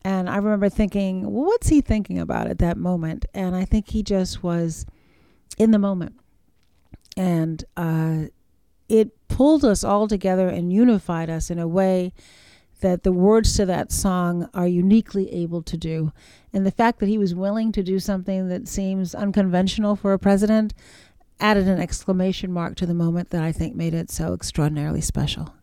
And 0.03 0.29
I 0.29 0.37
remember 0.37 0.69
thinking, 0.69 1.23
well, 1.23 1.45
what's 1.45 1.67
he 1.67 1.81
thinking 1.81 2.17
about 2.17 2.47
at 2.47 2.59
that 2.59 2.77
moment? 2.77 3.25
And 3.33 3.55
I 3.55 3.65
think 3.65 3.89
he 3.89 4.03
just 4.03 4.41
was 4.41 4.85
in 5.57 5.71
the 5.71 5.79
moment. 5.79 6.15
And 7.17 7.63
uh, 7.75 8.25
it 8.87 9.27
pulled 9.27 9.65
us 9.65 9.83
all 9.83 10.07
together 10.07 10.47
and 10.47 10.71
unified 10.71 11.29
us 11.29 11.49
in 11.49 11.59
a 11.59 11.67
way 11.67 12.13
that 12.81 13.03
the 13.03 13.11
words 13.11 13.55
to 13.57 13.65
that 13.65 13.91
song 13.91 14.49
are 14.53 14.67
uniquely 14.67 15.31
able 15.33 15.61
to 15.63 15.75
do. 15.75 16.13
And 16.53 16.65
the 16.65 16.71
fact 16.71 16.99
that 16.99 17.09
he 17.09 17.17
was 17.17 17.35
willing 17.35 17.71
to 17.73 17.83
do 17.83 17.99
something 17.99 18.47
that 18.47 18.67
seems 18.67 19.15
unconventional 19.15 19.95
for 19.95 20.13
a 20.13 20.19
president 20.19 20.73
added 21.39 21.67
an 21.67 21.79
exclamation 21.79 22.51
mark 22.51 22.75
to 22.75 22.85
the 22.85 22.93
moment 22.93 23.29
that 23.29 23.43
I 23.43 23.51
think 23.51 23.75
made 23.75 23.93
it 23.93 24.09
so 24.09 24.33
extraordinarily 24.33 25.01
special. 25.01 25.53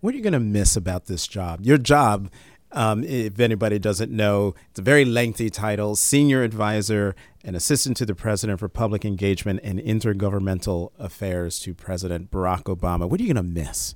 What 0.00 0.14
are 0.14 0.16
you 0.16 0.22
going 0.22 0.32
to 0.32 0.40
miss 0.40 0.76
about 0.76 1.06
this 1.06 1.26
job? 1.26 1.60
Your 1.62 1.76
job, 1.78 2.30
um, 2.72 3.04
if 3.04 3.38
anybody 3.38 3.78
doesn't 3.78 4.10
know, 4.10 4.54
it's 4.70 4.80
a 4.80 4.82
very 4.82 5.04
lengthy 5.04 5.50
title 5.50 5.94
Senior 5.94 6.42
Advisor 6.42 7.14
and 7.44 7.54
Assistant 7.54 7.96
to 7.98 8.06
the 8.06 8.14
President 8.14 8.60
for 8.60 8.68
Public 8.68 9.04
Engagement 9.04 9.60
and 9.62 9.78
Intergovernmental 9.78 10.90
Affairs 10.98 11.60
to 11.60 11.74
President 11.74 12.30
Barack 12.30 12.64
Obama. 12.64 13.08
What 13.08 13.20
are 13.20 13.24
you 13.24 13.34
going 13.34 13.44
to 13.44 13.52
miss? 13.52 13.94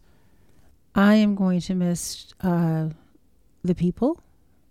I 0.94 1.14
am 1.16 1.34
going 1.34 1.60
to 1.60 1.74
miss 1.74 2.32
uh, 2.40 2.90
the 3.62 3.74
people 3.74 4.22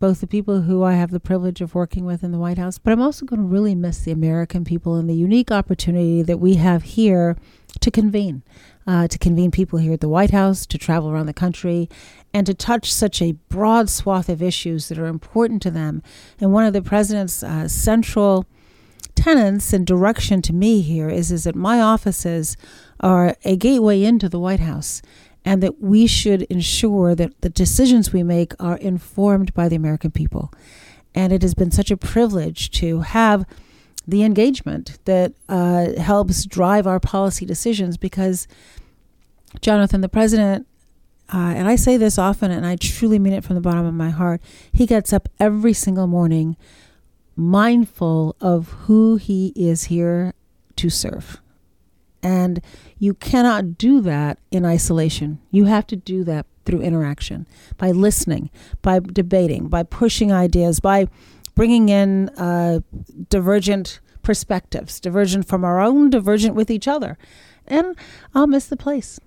both 0.03 0.19
the 0.19 0.27
people 0.27 0.63
who 0.63 0.83
I 0.83 0.95
have 0.95 1.11
the 1.11 1.19
privilege 1.21 1.61
of 1.61 1.73
working 1.73 2.03
with 2.03 2.25
in 2.25 2.33
the 2.33 2.37
White 2.37 2.57
House, 2.57 2.77
but 2.77 2.91
I'm 2.91 3.01
also 3.01 3.25
going 3.25 3.41
to 3.41 3.47
really 3.47 3.73
miss 3.73 3.99
the 3.99 4.11
American 4.11 4.65
people 4.65 4.95
and 4.95 5.09
the 5.09 5.13
unique 5.13 5.49
opportunity 5.49 6.21
that 6.21 6.41
we 6.41 6.55
have 6.55 6.83
here 6.83 7.37
to 7.79 7.89
convene. 7.89 8.43
Uh, 8.85 9.07
to 9.07 9.17
convene 9.17 9.49
people 9.49 9.79
here 9.79 9.93
at 9.93 10.01
the 10.01 10.09
White 10.09 10.31
House, 10.31 10.65
to 10.65 10.77
travel 10.77 11.09
around 11.09 11.27
the 11.27 11.33
country, 11.33 11.87
and 12.33 12.45
to 12.45 12.53
touch 12.53 12.91
such 12.91 13.21
a 13.21 13.31
broad 13.47 13.89
swath 13.89 14.27
of 14.27 14.41
issues 14.41 14.89
that 14.89 14.99
are 14.99 15.05
important 15.05 15.61
to 15.61 15.71
them. 15.71 16.03
And 16.37 16.51
one 16.51 16.65
of 16.65 16.73
the 16.73 16.81
president's 16.81 17.41
uh, 17.41 17.69
central 17.69 18.45
tenets 19.15 19.71
and 19.71 19.87
direction 19.87 20.41
to 20.41 20.51
me 20.51 20.81
here 20.81 21.07
is, 21.07 21.31
is 21.31 21.45
that 21.45 21.55
my 21.55 21.79
offices 21.79 22.57
are 22.99 23.37
a 23.45 23.55
gateway 23.55 24.03
into 24.03 24.27
the 24.27 24.39
White 24.39 24.59
House 24.59 25.01
and 25.45 25.61
that 25.61 25.81
we 25.81 26.07
should 26.07 26.43
ensure 26.43 27.15
that 27.15 27.41
the 27.41 27.49
decisions 27.49 28.13
we 28.13 28.23
make 28.23 28.53
are 28.59 28.77
informed 28.77 29.53
by 29.53 29.67
the 29.67 29.75
American 29.75 30.11
people. 30.11 30.51
And 31.13 31.33
it 31.33 31.41
has 31.41 31.53
been 31.53 31.71
such 31.71 31.91
a 31.91 31.97
privilege 31.97 32.71
to 32.71 33.01
have 33.01 33.45
the 34.07 34.23
engagement 34.23 34.99
that 35.05 35.33
uh, 35.47 35.93
helps 35.93 36.45
drive 36.45 36.87
our 36.87 36.99
policy 36.99 37.45
decisions 37.45 37.97
because, 37.97 38.47
Jonathan, 39.61 40.01
the 40.01 40.09
president, 40.09 40.67
uh, 41.33 41.53
and 41.55 41.67
I 41.67 41.75
say 41.75 41.97
this 41.97 42.17
often 42.17 42.51
and 42.51 42.65
I 42.65 42.75
truly 42.75 43.19
mean 43.19 43.33
it 43.33 43.43
from 43.43 43.55
the 43.55 43.61
bottom 43.61 43.85
of 43.85 43.93
my 43.93 44.09
heart, 44.09 44.41
he 44.71 44.85
gets 44.85 45.13
up 45.13 45.29
every 45.39 45.73
single 45.73 46.07
morning 46.07 46.57
mindful 47.35 48.35
of 48.39 48.69
who 48.85 49.15
he 49.15 49.53
is 49.55 49.85
here 49.85 50.33
to 50.75 50.89
serve. 50.89 51.41
And 52.23 52.61
you 52.97 53.13
cannot 53.13 53.77
do 53.77 53.99
that 54.01 54.39
in 54.49 54.65
isolation. 54.65 55.39
You 55.51 55.65
have 55.65 55.85
to 55.87 55.97
do 55.97 56.23
that 56.23 56.45
through 56.65 56.81
interaction, 56.81 57.45
by 57.77 57.91
listening, 57.91 58.49
by 58.81 58.99
debating, 58.99 59.67
by 59.67 59.83
pushing 59.83 60.31
ideas, 60.31 60.79
by 60.79 61.07
bringing 61.55 61.89
in 61.89 62.29
uh, 62.29 62.79
divergent 63.29 63.99
perspectives, 64.21 65.01
divergent 65.01 65.45
from 65.47 65.65
our 65.65 65.81
own, 65.81 66.09
divergent 66.09 66.55
with 66.55 66.71
each 66.71 66.87
other. 66.87 67.17
And 67.67 67.95
I'll 68.33 68.47
miss 68.47 68.67
the 68.67 68.77
place. 68.77 69.19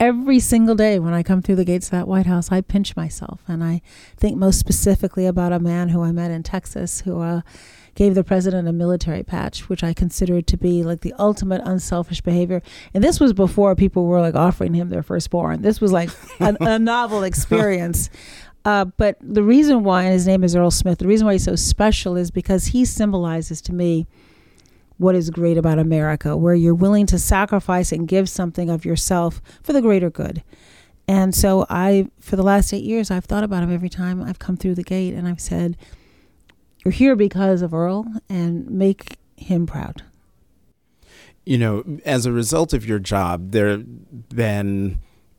Every 0.00 0.38
single 0.38 0.76
day 0.76 1.00
when 1.00 1.12
I 1.12 1.24
come 1.24 1.42
through 1.42 1.56
the 1.56 1.64
gates 1.64 1.88
of 1.88 1.90
that 1.90 2.06
White 2.06 2.26
House, 2.26 2.52
I 2.52 2.60
pinch 2.60 2.94
myself 2.94 3.40
and 3.48 3.64
I 3.64 3.82
think 4.16 4.36
most 4.36 4.60
specifically 4.60 5.26
about 5.26 5.52
a 5.52 5.58
man 5.58 5.88
who 5.88 6.02
I 6.02 6.12
met 6.12 6.30
in 6.30 6.44
Texas 6.44 7.00
who 7.00 7.20
uh, 7.20 7.40
gave 7.98 8.14
the 8.14 8.22
president 8.22 8.68
a 8.68 8.72
military 8.72 9.24
patch, 9.24 9.68
which 9.68 9.82
I 9.82 9.92
considered 9.92 10.46
to 10.46 10.56
be 10.56 10.84
like 10.84 11.00
the 11.00 11.12
ultimate 11.18 11.60
unselfish 11.64 12.20
behavior. 12.20 12.62
And 12.94 13.02
this 13.02 13.18
was 13.18 13.32
before 13.32 13.74
people 13.74 14.06
were 14.06 14.20
like 14.20 14.36
offering 14.36 14.72
him 14.72 14.88
their 14.88 15.02
firstborn. 15.02 15.62
This 15.62 15.80
was 15.80 15.90
like 15.90 16.08
a, 16.38 16.56
a 16.60 16.78
novel 16.78 17.24
experience. 17.24 18.08
Uh, 18.64 18.84
but 18.84 19.16
the 19.20 19.42
reason 19.42 19.82
why, 19.82 20.04
and 20.04 20.12
his 20.12 20.28
name 20.28 20.44
is 20.44 20.54
Earl 20.54 20.70
Smith, 20.70 20.98
the 20.98 21.08
reason 21.08 21.26
why 21.26 21.32
he's 21.32 21.44
so 21.44 21.56
special 21.56 22.16
is 22.16 22.30
because 22.30 22.66
he 22.66 22.84
symbolizes 22.84 23.60
to 23.62 23.72
me 23.72 24.06
what 24.98 25.16
is 25.16 25.28
great 25.28 25.58
about 25.58 25.80
America, 25.80 26.36
where 26.36 26.54
you're 26.54 26.76
willing 26.76 27.06
to 27.06 27.18
sacrifice 27.18 27.90
and 27.90 28.06
give 28.06 28.28
something 28.28 28.70
of 28.70 28.84
yourself 28.84 29.42
for 29.60 29.72
the 29.72 29.82
greater 29.82 30.08
good. 30.08 30.44
And 31.08 31.34
so 31.34 31.66
I, 31.68 32.10
for 32.20 32.36
the 32.36 32.44
last 32.44 32.72
eight 32.72 32.84
years, 32.84 33.10
I've 33.10 33.24
thought 33.24 33.42
about 33.42 33.64
him 33.64 33.74
every 33.74 33.88
time 33.88 34.22
I've 34.22 34.38
come 34.38 34.56
through 34.56 34.76
the 34.76 34.84
gate 34.84 35.14
and 35.14 35.26
I've 35.26 35.40
said, 35.40 35.76
You're 36.84 36.92
here 36.92 37.16
because 37.16 37.62
of 37.62 37.74
Earl 37.74 38.06
and 38.28 38.70
make 38.70 39.16
him 39.36 39.66
proud. 39.66 40.02
You 41.44 41.58
know, 41.58 41.98
as 42.04 42.26
a 42.26 42.32
result 42.32 42.72
of 42.72 42.86
your 42.86 42.98
job, 42.98 43.52
there 43.52 43.78
been, 43.78 44.98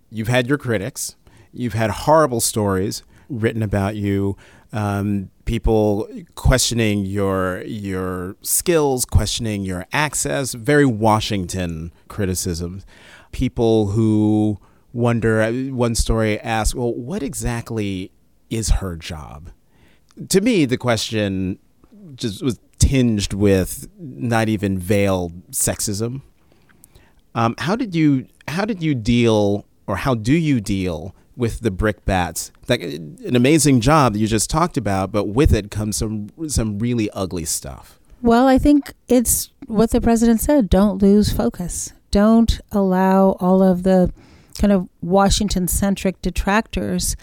you've 0.09 0.27
had 0.27 0.47
your 0.47 0.57
critics, 0.57 1.15
you've 1.51 1.73
had 1.73 1.91
horrible 1.91 2.41
stories 2.41 3.03
written 3.29 3.61
about 3.61 3.95
you 3.95 4.35
um, 4.71 5.31
people 5.45 6.07
questioning 6.35 7.05
your 7.05 7.61
your 7.63 8.35
skills, 8.41 9.05
questioning 9.05 9.63
your 9.63 9.85
access, 9.91 10.53
very 10.53 10.85
Washington 10.85 11.91
criticisms. 12.07 12.85
People 13.31 13.87
who 13.87 14.59
wonder. 14.93 15.41
Uh, 15.41 15.51
one 15.71 15.95
story 15.95 16.39
asked, 16.39 16.75
"Well, 16.75 16.93
what 16.93 17.23
exactly 17.23 18.11
is 18.49 18.69
her 18.69 18.95
job?" 18.95 19.49
To 20.27 20.41
me, 20.41 20.65
the 20.65 20.77
question 20.77 21.59
just 22.15 22.43
was 22.43 22.59
tinged 22.79 23.33
with 23.33 23.87
not 23.97 24.49
even 24.49 24.77
veiled 24.77 25.51
sexism. 25.51 26.21
Um, 27.35 27.55
how 27.57 27.75
did 27.75 27.95
you 27.95 28.27
how 28.47 28.65
did 28.65 28.81
you 28.83 28.95
deal, 28.95 29.65
or 29.87 29.95
how 29.95 30.15
do 30.15 30.33
you 30.33 30.59
deal 30.59 31.15
with 31.39 31.61
the 31.61 31.71
brickbats. 31.71 32.51
Like 32.67 32.81
an 32.81 33.35
amazing 33.35 33.79
job 33.79 34.11
that 34.13 34.19
you 34.19 34.27
just 34.27 34.49
talked 34.49 34.75
about, 34.75 35.09
but 35.11 35.29
with 35.29 35.53
it 35.53 35.71
comes 35.71 35.95
some 35.95 36.29
some 36.49 36.77
really 36.77 37.09
ugly 37.11 37.45
stuff. 37.45 37.97
Well, 38.21 38.45
I 38.45 38.57
think 38.57 38.93
it's 39.07 39.49
what 39.65 39.91
the 39.91 40.01
president 40.01 40.41
said. 40.41 40.69
Don't 40.69 41.01
lose 41.01 41.31
focus. 41.31 41.93
Don't 42.11 42.59
allow 42.73 43.37
all 43.39 43.63
of 43.63 43.83
the 43.83 44.11
kind 44.59 44.73
of 44.73 44.89
Washington 45.01 45.69
centric 45.69 46.21
detractors 46.21 47.15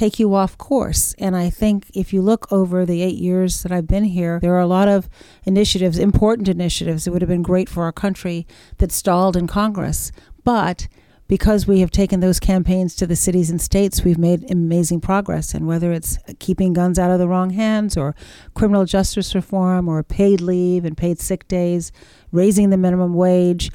take 0.00 0.18
you 0.18 0.34
off 0.34 0.56
course. 0.56 1.14
And 1.18 1.36
I 1.36 1.50
think 1.50 1.90
if 1.92 2.12
you 2.14 2.22
look 2.22 2.50
over 2.50 2.86
the 2.86 3.02
eight 3.02 3.18
years 3.18 3.62
that 3.62 3.70
I've 3.70 3.86
been 3.86 4.04
here, 4.04 4.38
there 4.40 4.54
are 4.54 4.60
a 4.60 4.66
lot 4.66 4.88
of 4.88 5.10
initiatives, 5.44 5.98
important 5.98 6.48
initiatives 6.48 7.04
that 7.04 7.12
would 7.12 7.20
have 7.20 7.28
been 7.28 7.42
great 7.42 7.68
for 7.68 7.84
our 7.84 7.92
country 7.92 8.46
that 8.78 8.92
stalled 8.92 9.36
in 9.36 9.46
Congress. 9.46 10.10
But 10.42 10.88
because 11.28 11.66
we 11.66 11.80
have 11.80 11.90
taken 11.90 12.20
those 12.20 12.40
campaigns 12.40 12.96
to 12.96 13.06
the 13.06 13.14
cities 13.14 13.50
and 13.50 13.60
states, 13.60 14.02
we've 14.02 14.18
made 14.18 14.50
amazing 14.50 15.02
progress. 15.02 15.52
And 15.52 15.66
whether 15.66 15.92
it's 15.92 16.18
keeping 16.38 16.72
guns 16.72 16.98
out 16.98 17.10
of 17.10 17.18
the 17.18 17.28
wrong 17.28 17.50
hands, 17.50 17.94
or 17.94 18.14
criminal 18.54 18.86
justice 18.86 19.34
reform, 19.34 19.86
or 19.86 20.02
paid 20.02 20.40
leave 20.40 20.86
and 20.86 20.96
paid 20.96 21.20
sick 21.20 21.46
days, 21.46 21.92
raising 22.32 22.70
the 22.70 22.78
minimum 22.78 23.12
wage, 23.12 23.70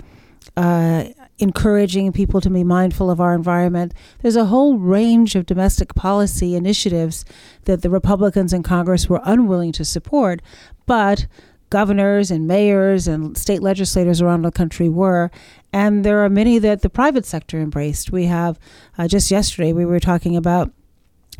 uh, 0.58 1.06
encouraging 1.38 2.14
people 2.14 2.40
to 2.42 2.50
be 2.50 2.64
mindful 2.64 3.10
of 3.10 3.20
our 3.20 3.34
environment. 3.34 3.94
There's 4.22 4.38
a 4.38 4.46
whole 4.46 4.78
range 4.78 5.36
of 5.36 5.46
domestic 5.46 5.94
policy 5.94 6.56
initiatives 6.56 7.26
that 7.66 7.82
the 7.82 7.90
Republicans 7.90 8.54
in 8.54 8.64
Congress 8.64 9.10
were 9.10 9.22
unwilling 9.24 9.74
to 9.74 9.86
support, 9.86 10.42
but 10.86 11.28
governors 11.70 12.32
and 12.32 12.48
mayors 12.48 13.08
and 13.08 13.38
state 13.38 13.62
legislators 13.62 14.22
around 14.22 14.44
the 14.44 14.52
country 14.52 14.88
were. 14.88 15.30
And 15.74 16.06
there 16.06 16.24
are 16.24 16.30
many 16.30 16.58
that 16.60 16.82
the 16.82 16.90
private 16.90 17.26
sector 17.26 17.60
embraced. 17.60 18.12
We 18.12 18.26
have, 18.26 18.58
uh, 18.98 19.08
just 19.08 19.30
yesterday, 19.30 19.74
we 19.74 19.86
were 19.86 20.00
talking 20.00 20.38
about 20.38 20.72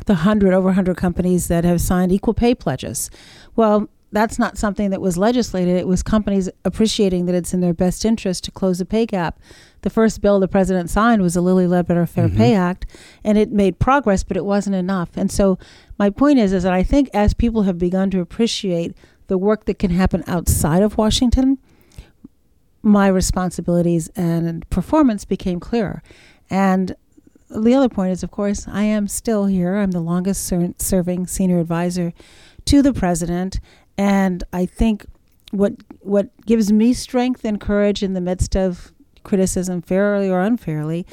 the 0.04 0.12
100, 0.12 0.52
over 0.52 0.66
100 0.66 0.96
companies 0.96 1.48
that 1.48 1.64
have 1.64 1.80
signed 1.80 2.12
equal 2.12 2.34
pay 2.34 2.54
pledges. 2.54 3.08
Well, 3.54 3.88
that's 4.12 4.38
not 4.38 4.56
something 4.56 4.90
that 4.90 5.00
was 5.00 5.18
legislated. 5.18 5.76
It 5.76 5.88
was 5.88 6.02
companies 6.02 6.48
appreciating 6.64 7.26
that 7.26 7.34
it's 7.34 7.52
in 7.52 7.60
their 7.60 7.74
best 7.74 8.04
interest 8.04 8.44
to 8.44 8.50
close 8.50 8.78
the 8.78 8.84
pay 8.84 9.04
gap. 9.04 9.38
The 9.82 9.90
first 9.90 10.20
bill 10.20 10.40
the 10.40 10.48
president 10.48 10.90
signed 10.90 11.22
was 11.22 11.34
the 11.34 11.40
Lilly 11.40 11.66
Ledbetter 11.66 12.06
Fair 12.06 12.28
mm-hmm. 12.28 12.36
Pay 12.36 12.54
Act, 12.54 12.86
and 13.24 13.36
it 13.36 13.50
made 13.50 13.78
progress, 13.78 14.22
but 14.22 14.36
it 14.36 14.44
wasn't 14.44 14.76
enough. 14.76 15.10
And 15.16 15.30
so, 15.30 15.58
my 15.98 16.10
point 16.10 16.38
is, 16.38 16.52
is 16.52 16.62
that 16.62 16.72
I 16.72 16.82
think 16.82 17.10
as 17.12 17.34
people 17.34 17.62
have 17.62 17.78
begun 17.78 18.10
to 18.10 18.20
appreciate 18.20 18.96
the 19.26 19.38
work 19.38 19.64
that 19.64 19.78
can 19.78 19.90
happen 19.90 20.22
outside 20.26 20.82
of 20.82 20.96
Washington, 20.96 21.58
my 22.82 23.08
responsibilities 23.08 24.08
and 24.14 24.68
performance 24.70 25.24
became 25.24 25.58
clearer. 25.58 26.02
And 26.48 26.94
the 27.50 27.74
other 27.74 27.88
point 27.88 28.12
is, 28.12 28.22
of 28.22 28.30
course, 28.30 28.66
I 28.68 28.84
am 28.84 29.08
still 29.08 29.46
here. 29.46 29.76
I'm 29.76 29.90
the 29.90 30.00
longest 30.00 30.44
ser- 30.44 30.74
serving 30.78 31.26
senior 31.26 31.58
advisor 31.58 32.12
to 32.66 32.82
the 32.82 32.92
president. 32.92 33.60
And 33.98 34.44
I 34.52 34.66
think 34.66 35.06
what 35.50 35.74
what 36.00 36.28
gives 36.44 36.72
me 36.72 36.92
strength 36.92 37.44
and 37.44 37.60
courage 37.60 38.02
in 38.02 38.14
the 38.14 38.20
midst 38.20 38.56
of 38.56 38.92
criticism, 39.24 39.82
fairly 39.82 40.28
or 40.30 40.40
unfairly, 40.40 41.06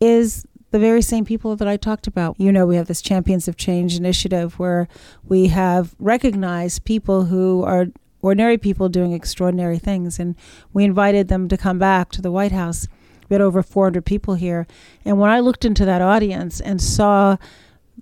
is 0.00 0.46
the 0.70 0.78
very 0.78 1.02
same 1.02 1.24
people 1.24 1.56
that 1.56 1.68
I 1.68 1.76
talked 1.76 2.06
about. 2.06 2.38
You 2.38 2.52
know, 2.52 2.66
we 2.66 2.76
have 2.76 2.86
this 2.86 3.02
Champions 3.02 3.48
of 3.48 3.56
Change 3.56 3.96
initiative 3.96 4.58
where 4.58 4.88
we 5.26 5.48
have 5.48 5.94
recognized 5.98 6.84
people 6.84 7.26
who 7.26 7.62
are 7.64 7.86
ordinary 8.20 8.58
people 8.58 8.88
doing 8.88 9.12
extraordinary 9.12 9.78
things. 9.78 10.18
And 10.18 10.34
we 10.72 10.84
invited 10.84 11.28
them 11.28 11.48
to 11.48 11.56
come 11.56 11.78
back 11.78 12.10
to 12.12 12.22
the 12.22 12.32
White 12.32 12.52
House. 12.52 12.88
We 13.28 13.34
had 13.34 13.40
over 13.40 13.62
400 13.62 14.04
people 14.04 14.34
here. 14.34 14.66
And 15.04 15.18
when 15.18 15.30
I 15.30 15.40
looked 15.40 15.64
into 15.64 15.84
that 15.84 16.02
audience 16.02 16.60
and 16.60 16.80
saw 16.80 17.36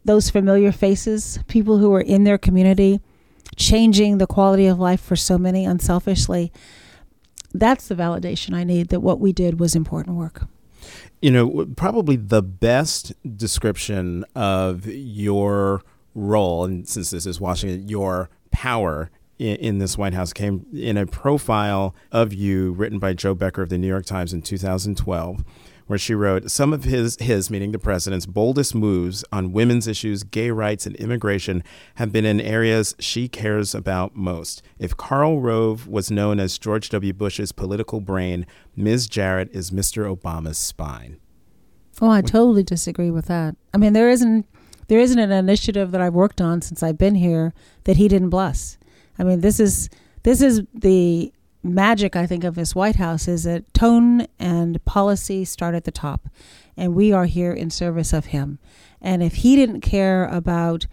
those 0.04 0.30
familiar 0.30 0.72
faces, 0.72 1.38
people 1.48 1.78
who 1.78 1.90
were 1.90 2.00
in 2.00 2.24
their 2.24 2.38
community, 2.38 3.00
changing 3.56 4.18
the 4.18 4.26
quality 4.26 4.66
of 4.66 4.78
life 4.78 5.00
for 5.00 5.16
so 5.16 5.38
many 5.38 5.64
unselfishly, 5.64 6.52
that's 7.52 7.88
the 7.88 7.94
validation 7.94 8.54
I 8.54 8.64
need 8.64 8.88
that 8.88 9.00
what 9.00 9.18
we 9.18 9.32
did 9.32 9.58
was 9.58 9.74
important 9.74 10.16
work. 10.16 10.42
You 11.22 11.30
know, 11.30 11.66
probably 11.76 12.16
the 12.16 12.42
best 12.42 13.12
description 13.36 14.24
of 14.34 14.86
your 14.86 15.82
role, 16.14 16.64
and 16.64 16.88
since 16.88 17.10
this 17.10 17.26
is 17.26 17.40
Washington, 17.40 17.88
your 17.88 18.28
power 18.50 19.10
in, 19.38 19.56
in, 19.56 19.78
this 19.78 19.98
White 19.98 20.14
House 20.14 20.32
came 20.32 20.66
in 20.72 20.96
a 20.96 21.06
profile 21.06 21.94
of 22.12 22.32
you 22.32 22.72
written 22.72 22.98
by 22.98 23.14
Jo 23.14 23.34
Becker 23.34 23.62
of 23.62 23.68
the 23.68 23.78
New 23.78 23.86
York 23.86 24.06
Times 24.06 24.32
in 24.32 24.42
2012, 24.42 25.44
where 25.86 25.98
she 25.98 26.14
wrote 26.14 26.50
some 26.50 26.72
of 26.72 26.84
his 26.84 27.16
his 27.20 27.50
meaning 27.50 27.72
the 27.72 27.78
president's 27.78 28.26
boldest 28.26 28.74
moves 28.74 29.24
on 29.32 29.52
women's 29.52 29.86
issues, 29.86 30.22
gay 30.22 30.50
rights, 30.50 30.86
and 30.86 30.96
immigration 30.96 31.62
have 31.96 32.12
been 32.12 32.24
in 32.24 32.40
areas 32.40 32.94
she 32.98 33.28
cares 33.28 33.74
about 33.74 34.16
most. 34.16 34.62
If 34.78 34.96
Karl 34.96 35.40
Rove 35.40 35.86
was 35.86 36.10
known 36.10 36.40
as 36.40 36.58
George 36.58 36.88
W. 36.90 37.12
Bush's 37.12 37.52
political 37.52 38.00
brain, 38.00 38.46
Ms. 38.74 39.06
Jarrett 39.06 39.50
is 39.52 39.70
Mr. 39.70 40.14
Obama's 40.14 40.58
spine. 40.58 41.18
Oh, 42.00 42.10
I 42.10 42.20
totally 42.20 42.62
disagree 42.62 43.10
with 43.10 43.26
that. 43.26 43.56
I 43.72 43.78
mean, 43.78 43.92
there 43.92 44.10
isn't 44.10 44.46
there 44.88 45.00
isn't 45.00 45.18
an 45.18 45.32
initiative 45.32 45.90
that 45.92 46.00
I've 46.00 46.14
worked 46.14 46.40
on 46.40 46.62
since 46.62 46.82
I've 46.82 46.98
been 46.98 47.14
here 47.14 47.52
that 47.84 47.96
he 47.96 48.08
didn't 48.08 48.30
bless. 48.30 48.78
I 49.18 49.24
mean, 49.24 49.40
this 49.40 49.58
is 49.58 49.88
this 50.22 50.40
is 50.42 50.62
the 50.74 51.32
magic 51.74 52.16
I 52.16 52.26
think 52.26 52.44
of 52.44 52.54
this 52.54 52.74
White 52.74 52.96
House 52.96 53.28
is 53.28 53.44
that 53.44 53.72
tone 53.74 54.26
and 54.38 54.84
policy 54.84 55.44
start 55.44 55.74
at 55.74 55.84
the 55.84 55.90
top, 55.90 56.28
and 56.76 56.94
we 56.94 57.12
are 57.12 57.26
here 57.26 57.52
in 57.52 57.70
service 57.70 58.12
of 58.12 58.26
him. 58.26 58.58
And 59.00 59.22
if 59.22 59.36
he 59.36 59.56
didn't 59.56 59.80
care 59.80 60.26
about 60.26 60.86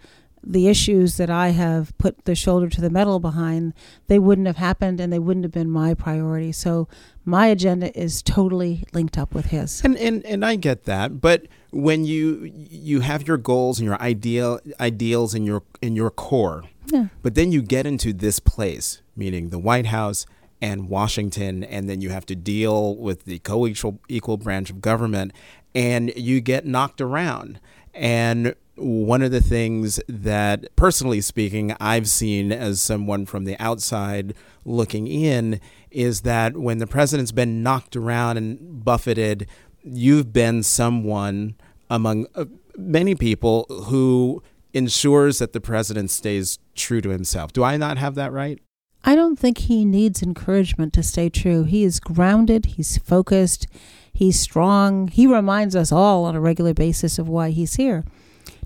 the 0.46 0.68
issues 0.68 1.16
that 1.16 1.30
I 1.30 1.50
have 1.50 1.96
put 1.98 2.24
the 2.24 2.34
shoulder 2.34 2.68
to 2.68 2.80
the 2.80 2.90
metal 2.90 3.18
behind, 3.18 3.72
they 4.08 4.18
wouldn't 4.18 4.46
have 4.46 4.58
happened 4.58 5.00
and 5.00 5.12
they 5.12 5.18
wouldn't 5.18 5.44
have 5.44 5.52
been 5.52 5.70
my 5.70 5.94
priority. 5.94 6.52
So 6.52 6.88
my 7.24 7.46
agenda 7.46 7.96
is 7.98 8.22
totally 8.22 8.84
linked 8.92 9.16
up 9.16 9.34
with 9.34 9.46
his. 9.46 9.80
And 9.84 9.96
and, 9.96 10.24
and 10.26 10.44
I 10.44 10.56
get 10.56 10.84
that, 10.84 11.20
but 11.20 11.46
when 11.70 12.04
you 12.04 12.50
you 12.54 13.00
have 13.00 13.26
your 13.26 13.36
goals 13.36 13.80
and 13.80 13.86
your 13.86 14.00
ideal 14.00 14.60
ideals 14.78 15.34
in 15.34 15.44
your 15.44 15.62
in 15.80 15.96
your 15.96 16.10
core, 16.10 16.64
yeah. 16.86 17.06
but 17.22 17.34
then 17.34 17.50
you 17.50 17.62
get 17.62 17.86
into 17.86 18.12
this 18.12 18.38
place, 18.38 19.02
meaning 19.16 19.50
the 19.50 19.58
White 19.58 19.86
House 19.86 20.26
and 20.64 20.88
Washington, 20.88 21.62
and 21.62 21.90
then 21.90 22.00
you 22.00 22.08
have 22.08 22.24
to 22.24 22.34
deal 22.34 22.96
with 22.96 23.24
the 23.26 23.38
co-equal 23.40 24.00
equal 24.08 24.38
branch 24.38 24.70
of 24.70 24.80
government, 24.80 25.32
and 25.74 26.10
you 26.16 26.40
get 26.40 26.64
knocked 26.64 27.02
around. 27.02 27.60
And 27.92 28.54
one 28.76 29.22
of 29.22 29.30
the 29.30 29.42
things 29.42 30.00
that, 30.08 30.74
personally 30.74 31.20
speaking, 31.20 31.76
I've 31.78 32.08
seen 32.08 32.50
as 32.50 32.80
someone 32.80 33.26
from 33.26 33.44
the 33.44 33.56
outside 33.60 34.34
looking 34.64 35.06
in 35.06 35.60
is 35.90 36.22
that 36.22 36.56
when 36.56 36.78
the 36.78 36.86
president's 36.86 37.30
been 37.30 37.62
knocked 37.62 37.94
around 37.94 38.38
and 38.38 38.82
buffeted, 38.82 39.46
you've 39.82 40.32
been 40.32 40.62
someone 40.62 41.56
among 41.90 42.26
uh, 42.34 42.46
many 42.78 43.14
people 43.14 43.66
who 43.88 44.42
ensures 44.72 45.38
that 45.40 45.52
the 45.52 45.60
president 45.60 46.10
stays 46.10 46.58
true 46.74 47.02
to 47.02 47.10
himself. 47.10 47.52
Do 47.52 47.62
I 47.62 47.76
not 47.76 47.98
have 47.98 48.14
that 48.14 48.32
right? 48.32 48.58
I 49.06 49.14
don't 49.14 49.38
think 49.38 49.58
he 49.58 49.84
needs 49.84 50.22
encouragement 50.22 50.94
to 50.94 51.02
stay 51.02 51.28
true. 51.28 51.64
He 51.64 51.84
is 51.84 52.00
grounded, 52.00 52.64
he's 52.64 52.96
focused, 52.96 53.66
he's 54.12 54.40
strong. 54.40 55.08
He 55.08 55.26
reminds 55.26 55.76
us 55.76 55.92
all 55.92 56.24
on 56.24 56.34
a 56.34 56.40
regular 56.40 56.72
basis 56.72 57.18
of 57.18 57.28
why 57.28 57.50
he's 57.50 57.74
here. 57.74 58.04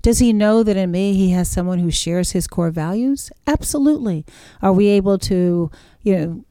Does 0.01 0.19
he 0.19 0.31
know 0.31 0.63
that 0.63 0.77
in 0.77 0.91
me 0.91 1.13
he 1.13 1.31
has 1.31 1.51
someone 1.51 1.79
who 1.79 1.91
shares 1.91 2.31
his 2.31 2.47
core 2.47 2.71
values? 2.71 3.31
Absolutely. 3.45 4.25
Are 4.61 4.71
we 4.71 4.87
able 4.87 5.17
to, 5.19 5.69
you 6.03 6.15
know, 6.15 6.45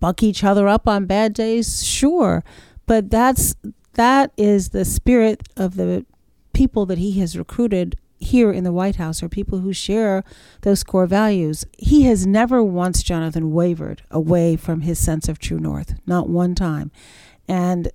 buck 0.00 0.22
each 0.22 0.42
other 0.42 0.66
up 0.66 0.88
on 0.88 1.04
bad 1.04 1.34
days? 1.34 1.84
Sure. 1.84 2.42
But 2.86 3.10
that's 3.10 3.54
that 3.94 4.32
is 4.38 4.70
the 4.70 4.86
spirit 4.86 5.42
of 5.54 5.76
the 5.76 6.06
people 6.54 6.86
that 6.86 6.98
he 6.98 7.20
has 7.20 7.36
recruited 7.36 7.96
here 8.18 8.52
in 8.52 8.64
the 8.64 8.72
White 8.72 8.96
House 8.96 9.22
are 9.22 9.28
people 9.28 9.60
who 9.60 9.72
share 9.72 10.24
those 10.62 10.84
core 10.84 11.06
values. 11.06 11.64
He 11.78 12.02
has 12.02 12.26
never 12.26 12.62
once, 12.62 13.02
Jonathan, 13.02 13.52
wavered 13.52 14.02
away 14.10 14.56
from 14.56 14.82
his 14.82 14.98
sense 14.98 15.28
of 15.28 15.38
true 15.38 15.60
north, 15.60 15.94
not 16.06 16.28
one 16.28 16.54
time. 16.54 16.90
And 17.46 17.90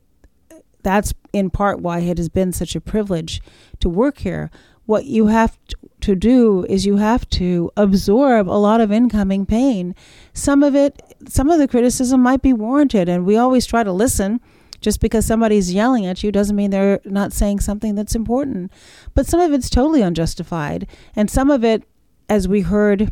that's 0.81 1.13
in 1.31 1.49
part 1.49 1.79
why 1.79 1.99
it 1.99 2.17
has 2.17 2.29
been 2.29 2.51
such 2.51 2.75
a 2.75 2.81
privilege 2.81 3.41
to 3.79 3.89
work 3.89 4.19
here 4.19 4.49
what 4.85 5.05
you 5.05 5.27
have 5.27 5.57
to 6.01 6.15
do 6.15 6.65
is 6.67 6.85
you 6.85 6.97
have 6.97 7.27
to 7.29 7.71
absorb 7.77 8.49
a 8.49 8.51
lot 8.51 8.81
of 8.81 8.91
incoming 8.91 9.45
pain. 9.45 9.95
Some 10.33 10.61
of 10.61 10.75
it, 10.75 11.01
some 11.27 11.49
of 11.49 11.59
the 11.59 11.67
criticism 11.67 12.21
might 12.21 12.41
be 12.41 12.53
warranted, 12.53 13.07
and 13.07 13.25
we 13.25 13.37
always 13.37 13.65
try 13.65 13.83
to 13.83 13.91
listen. 13.91 14.41
Just 14.83 14.99
because 14.99 15.25
somebody's 15.25 15.73
yelling 15.73 16.05
at 16.05 16.23
you 16.23 16.31
doesn't 16.31 16.55
mean 16.57 16.69
they're 16.69 16.99
not 17.05 17.31
saying 17.31 17.61
something 17.61 17.95
that's 17.95 18.15
important. 18.15 18.71
But 19.13 19.25
some 19.25 19.39
of 19.39 19.53
it's 19.53 19.69
totally 19.69 20.01
unjustified. 20.01 20.87
And 21.15 21.31
some 21.31 21.49
of 21.49 21.63
it, 21.63 21.83
as 22.27 22.49
we 22.49 22.61
heard 22.61 23.11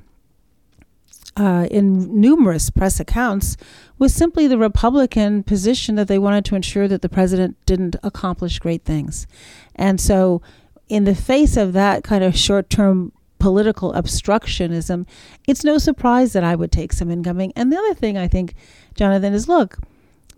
uh, 1.37 1.67
in 1.71 2.19
numerous 2.19 2.69
press 2.69 2.99
accounts, 2.99 3.55
was 3.97 4.13
simply 4.13 4.47
the 4.47 4.57
Republican 4.57 5.43
position 5.43 5.95
that 5.95 6.09
they 6.09 6.19
wanted 6.19 6.43
to 6.45 6.55
ensure 6.55 6.89
that 6.89 7.01
the 7.01 7.09
president 7.09 7.55
didn't 7.65 7.95
accomplish 8.03 8.59
great 8.59 8.83
things. 8.83 9.25
And 9.73 10.01
so 10.01 10.41
in 10.89 11.05
the 11.05 11.15
face 11.15 11.55
of 11.55 11.71
that 11.71 12.03
kind 12.03 12.21
of 12.21 12.37
short 12.37 12.69
term 12.69 13.13
political 13.39 13.93
obstructionism, 13.93 15.07
it's 15.47 15.63
no 15.63 15.77
surprise 15.77 16.33
that 16.33 16.43
I 16.43 16.53
would 16.53 16.71
take 16.71 16.91
some 16.91 17.09
incoming. 17.09 17.53
And 17.55 17.71
the 17.71 17.77
other 17.77 17.93
thing 17.93 18.17
I 18.17 18.27
think, 18.27 18.55
Jonathan, 18.93 19.33
is 19.33 19.47
look, 19.47 19.77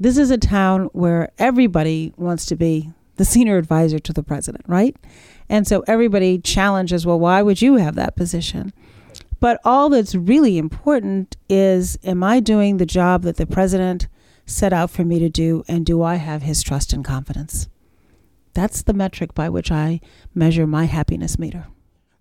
this 0.04 0.18
is 0.18 0.32
a 0.32 0.38
town 0.38 0.90
where 0.92 1.32
everybody 1.40 2.14
wants 2.18 2.46
to 2.48 2.58
be 2.58 2.92
the 3.16 3.24
senior 3.24 3.58
advisor 3.58 4.00
to 4.00 4.12
the 4.12 4.22
president, 4.22 4.66
right? 4.68 4.98
And 5.48 5.66
so 5.66 5.82
everybody 5.88 6.40
challenges, 6.40 7.06
well, 7.06 7.20
why 7.20 7.42
would 7.42 7.62
you 7.62 7.78
have 7.78 7.96
that 7.96 8.18
position? 8.18 8.74
But 9.40 9.62
all 9.64 9.88
that's 9.88 10.14
really 10.14 10.58
important 10.58 11.38
is 11.48 11.98
am 12.04 12.22
I 12.22 12.42
doing 12.42 12.78
the 12.78 12.86
job 12.86 13.22
that 13.24 13.38
the 13.38 13.46
president 13.46 14.08
set 14.46 14.74
out 14.74 14.90
for 14.90 15.06
me 15.06 15.20
to 15.20 15.30
do, 15.30 15.64
and 15.70 15.86
do 15.86 16.04
I 16.04 16.16
have 16.16 16.42
his 16.42 16.62
trust 16.62 16.92
and 16.92 17.06
confidence? 17.06 17.70
That's 18.54 18.82
the 18.82 18.94
metric 18.94 19.34
by 19.34 19.48
which 19.48 19.72
I 19.72 20.02
measure 20.36 20.68
my 20.68 20.84
happiness 20.84 21.40
meter. 21.40 21.68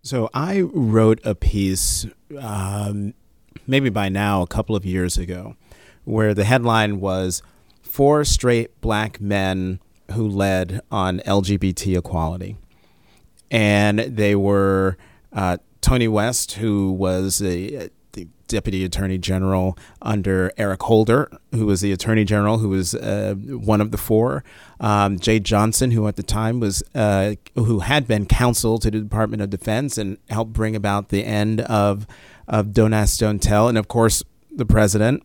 So 0.03 0.31
I 0.33 0.61
wrote 0.61 1.21
a 1.25 1.35
piece, 1.35 2.07
um, 2.39 3.15
maybe 3.67 3.91
by 3.91 4.09
now, 4.09 4.43
a 4.43 4.47
couple 4.47 4.77
of 4.77 4.85
years 4.85 5.19
ago, 5.19 5.57
where 6.05 6.33
the 6.33 6.45
headline 6.45 7.01
was 7.01 7.43
Four 7.93 8.25
Straight 8.25 8.81
Black 8.81 9.21
Men 9.21 9.79
Who 10.13 10.27
Led 10.27 10.81
on 10.91 11.21
LGBT 11.21 11.99
Equality. 11.99 12.57
And 13.51 13.99
they 13.99 14.35
were 14.35 14.97
uh, 15.31 15.59
Tony 15.83 16.09
West, 16.09 16.53
who 16.53 16.91
was 16.91 17.43
a, 17.43 17.91
deputy 18.49 18.85
attorney 18.85 19.17
general 19.19 19.79
under 20.03 20.53
Eric 20.59 20.83
Holder, 20.83 21.31
who 21.53 21.67
was 21.67 21.81
the 21.83 21.93
attorney 21.93 22.25
general, 22.25 22.59
who 22.59 22.71
was 22.71 22.95
uh, 22.95 23.35
one 23.35 23.81
of 23.83 23.91
the 23.91 23.99
four. 23.99 24.43
Um, 24.79 25.19
Jeh 25.19 25.43
Johnson, 25.43 25.91
who 25.91 26.07
at 26.07 26.17
the 26.17 26.23
time 26.23 26.61
was 26.61 26.83
uh, 26.95 27.35
who 27.55 27.81
had 27.81 28.07
been 28.07 28.25
counsel 28.27 28.79
to 28.79 28.91
the 28.91 29.01
Department 29.01 29.43
of 29.43 29.51
Defense 29.51 29.99
and 29.99 30.17
helped 30.31 30.53
bring 30.55 30.77
about 30.77 31.11
the 31.11 31.25
end 31.25 31.61
of 31.63 32.07
of 32.49 32.73
Don't 32.73 32.93
Ask, 32.93 33.19
Don't 33.19 33.43
Tell, 33.43 33.69
and 33.69 33.77
of 33.77 33.89
course 33.89 34.23
the 34.51 34.67
president 34.67 35.23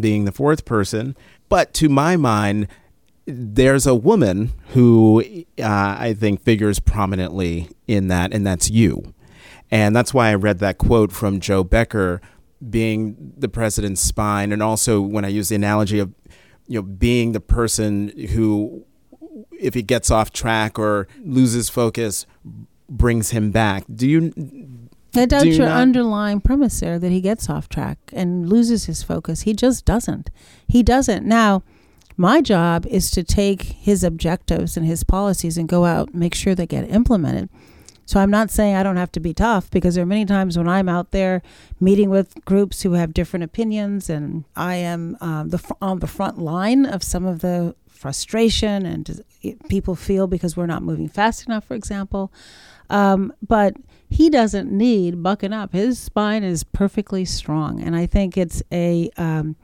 being 0.00 0.24
the 0.24 0.32
fourth 0.32 0.64
person. 0.64 1.16
But 1.48 1.72
to 1.74 1.88
my 1.88 2.16
mind, 2.16 2.68
there's 3.26 3.86
a 3.86 3.94
woman 3.94 4.52
who 4.68 5.22
uh, 5.58 5.96
I 5.98 6.14
think 6.18 6.42
figures 6.42 6.80
prominently 6.80 7.68
in 7.86 8.08
that, 8.08 8.32
and 8.32 8.46
that's 8.46 8.70
you. 8.70 9.14
And 9.70 9.94
that's 9.94 10.14
why 10.14 10.30
I 10.30 10.34
read 10.34 10.60
that 10.60 10.78
quote 10.78 11.12
from 11.12 11.40
Jo 11.40 11.62
Becker 11.62 12.22
being 12.70 13.34
the 13.36 13.48
president's 13.48 14.00
spine, 14.00 14.50
and 14.50 14.62
also 14.62 15.00
when 15.00 15.24
I 15.24 15.28
use 15.28 15.50
the 15.50 15.56
analogy 15.56 15.98
of 15.98 16.12
you 16.66 16.78
know 16.78 16.82
being 16.82 17.32
the 17.32 17.40
person 17.40 18.08
who, 18.30 18.84
if 19.58 19.74
he 19.74 19.82
gets 19.82 20.10
off 20.10 20.32
track 20.32 20.78
or 20.78 21.06
loses 21.22 21.68
focus, 21.68 22.26
brings 22.88 23.30
him 23.30 23.50
back. 23.50 23.84
Do 23.94 24.08
you? 24.08 24.32
That's 25.26 25.44
do 25.44 25.50
your 25.50 25.66
not? 25.66 25.80
underlying 25.80 26.40
premise 26.40 26.80
there 26.80 26.98
that 26.98 27.10
he 27.10 27.20
gets 27.20 27.48
off 27.48 27.68
track 27.68 27.98
and 28.12 28.48
loses 28.48 28.86
his 28.86 29.02
focus. 29.02 29.42
He 29.42 29.54
just 29.54 29.84
doesn't. 29.84 30.30
He 30.66 30.82
doesn't. 30.82 31.26
Now, 31.26 31.62
my 32.16 32.40
job 32.40 32.86
is 32.86 33.10
to 33.12 33.22
take 33.22 33.62
his 33.62 34.02
objectives 34.02 34.76
and 34.76 34.84
his 34.84 35.04
policies 35.04 35.56
and 35.56 35.68
go 35.68 35.84
out 35.84 36.10
and 36.10 36.20
make 36.20 36.34
sure 36.34 36.54
they 36.54 36.66
get 36.66 36.90
implemented. 36.90 37.48
So 38.08 38.18
I'm 38.20 38.30
not 38.30 38.50
saying 38.50 38.74
I 38.74 38.82
don't 38.82 38.96
have 38.96 39.12
to 39.12 39.20
be 39.20 39.34
tough 39.34 39.70
because 39.70 39.94
there 39.94 40.02
are 40.02 40.06
many 40.06 40.24
times 40.24 40.56
when 40.56 40.66
I'm 40.66 40.88
out 40.88 41.10
there 41.10 41.42
meeting 41.78 42.08
with 42.08 42.42
groups 42.46 42.80
who 42.80 42.92
have 42.94 43.12
different 43.12 43.44
opinions, 43.44 44.08
and 44.08 44.44
I 44.56 44.76
am 44.76 45.18
um, 45.20 45.50
the 45.50 45.62
on 45.82 45.98
the 45.98 46.06
front 46.06 46.38
line 46.38 46.86
of 46.86 47.02
some 47.02 47.26
of 47.26 47.40
the 47.40 47.74
frustration 47.86 48.86
and 48.86 49.22
people 49.68 49.94
feel 49.94 50.26
because 50.26 50.56
we're 50.56 50.64
not 50.64 50.82
moving 50.82 51.10
fast 51.10 51.46
enough, 51.46 51.66
for 51.66 51.74
example. 51.74 52.32
Um, 52.88 53.30
but 53.46 53.76
he 54.08 54.30
doesn't 54.30 54.72
need 54.72 55.22
bucking 55.22 55.52
up. 55.52 55.74
His 55.74 55.98
spine 55.98 56.44
is 56.44 56.64
perfectly 56.64 57.26
strong, 57.26 57.82
and 57.82 57.94
I 57.94 58.06
think 58.06 58.38
it's 58.38 58.62
a 58.72 59.10
um, 59.18 59.54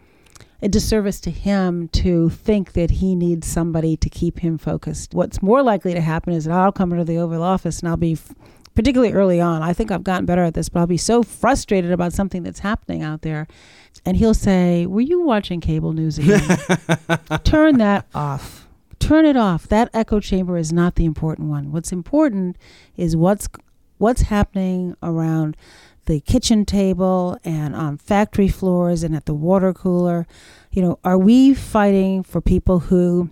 a 0.65 0.69
disservice 0.69 1.21
to 1.21 1.31
him 1.31 1.89
to 1.89 2.31
think 2.31 2.73
that 2.73 2.91
he 2.91 3.15
needs 3.15 3.47
somebody 3.47 3.99
to 3.99 4.09
keep 4.09 4.39
him 4.39 4.57
focused. 4.57 5.13
What's 5.13 5.43
more 5.43 5.63
likely 5.63 5.93
to 5.93 6.01
happen 6.01 6.33
is 6.33 6.47
that 6.47 6.55
I'll 6.55 6.73
come 6.73 6.91
into 6.91 7.05
the 7.05 7.19
Oval 7.19 7.43
Office 7.43 7.81
and 7.81 7.89
I'll 7.89 7.99
be, 7.99 8.17
particularly 8.75 9.13
early 9.13 9.43
on, 9.43 9.61
I 9.61 9.75
think 9.75 9.91
I've 9.91 10.03
gotten 10.03 10.25
better 10.25 10.43
at 10.43 10.55
this, 10.55 10.71
but 10.71 10.81
I'll 10.81 10.87
be 10.87 10.97
so 10.97 11.23
frustrated 11.23 11.93
about 11.93 12.15
something 12.15 12.43
that's 12.43 12.61
happening 12.61 13.03
out 13.03 13.21
there. 13.21 13.47
And 14.07 14.17
he'll 14.17 14.33
say, 14.33 14.87
Were 14.87 15.03
you 15.03 15.21
watching 15.21 15.61
cable 15.61 15.93
news 15.93 16.19
again? 16.19 16.41
Turn 17.45 17.77
that 17.79 18.07
off 18.15 18.63
turn 19.01 19.27
it 19.27 19.37
off. 19.37 19.69
That 19.69 19.91
echo 19.93 20.19
chamber 20.19 20.57
is 20.57 20.73
not 20.73 20.95
the 20.95 21.05
important 21.05 21.51
one. 21.51 21.73
What's 21.73 21.93
important 21.93 22.57
is 22.97 23.15
what's 23.15 23.49
what's 23.99 24.23
happening 24.23 24.97
around 25.03 25.59
the 26.07 26.21
kitchen 26.21 26.65
table 26.65 27.39
and 27.45 27.75
on 27.75 27.99
factory 27.99 28.49
floors 28.49 29.03
and 29.03 29.15
at 29.15 29.27
the 29.27 29.35
water 29.35 29.73
cooler. 29.73 30.27
You 30.71 30.83
know, 30.83 30.99
are 31.05 31.19
we 31.19 31.55
fighting 31.55 32.23
for 32.23 32.41
people 32.41 32.81
who 32.81 33.31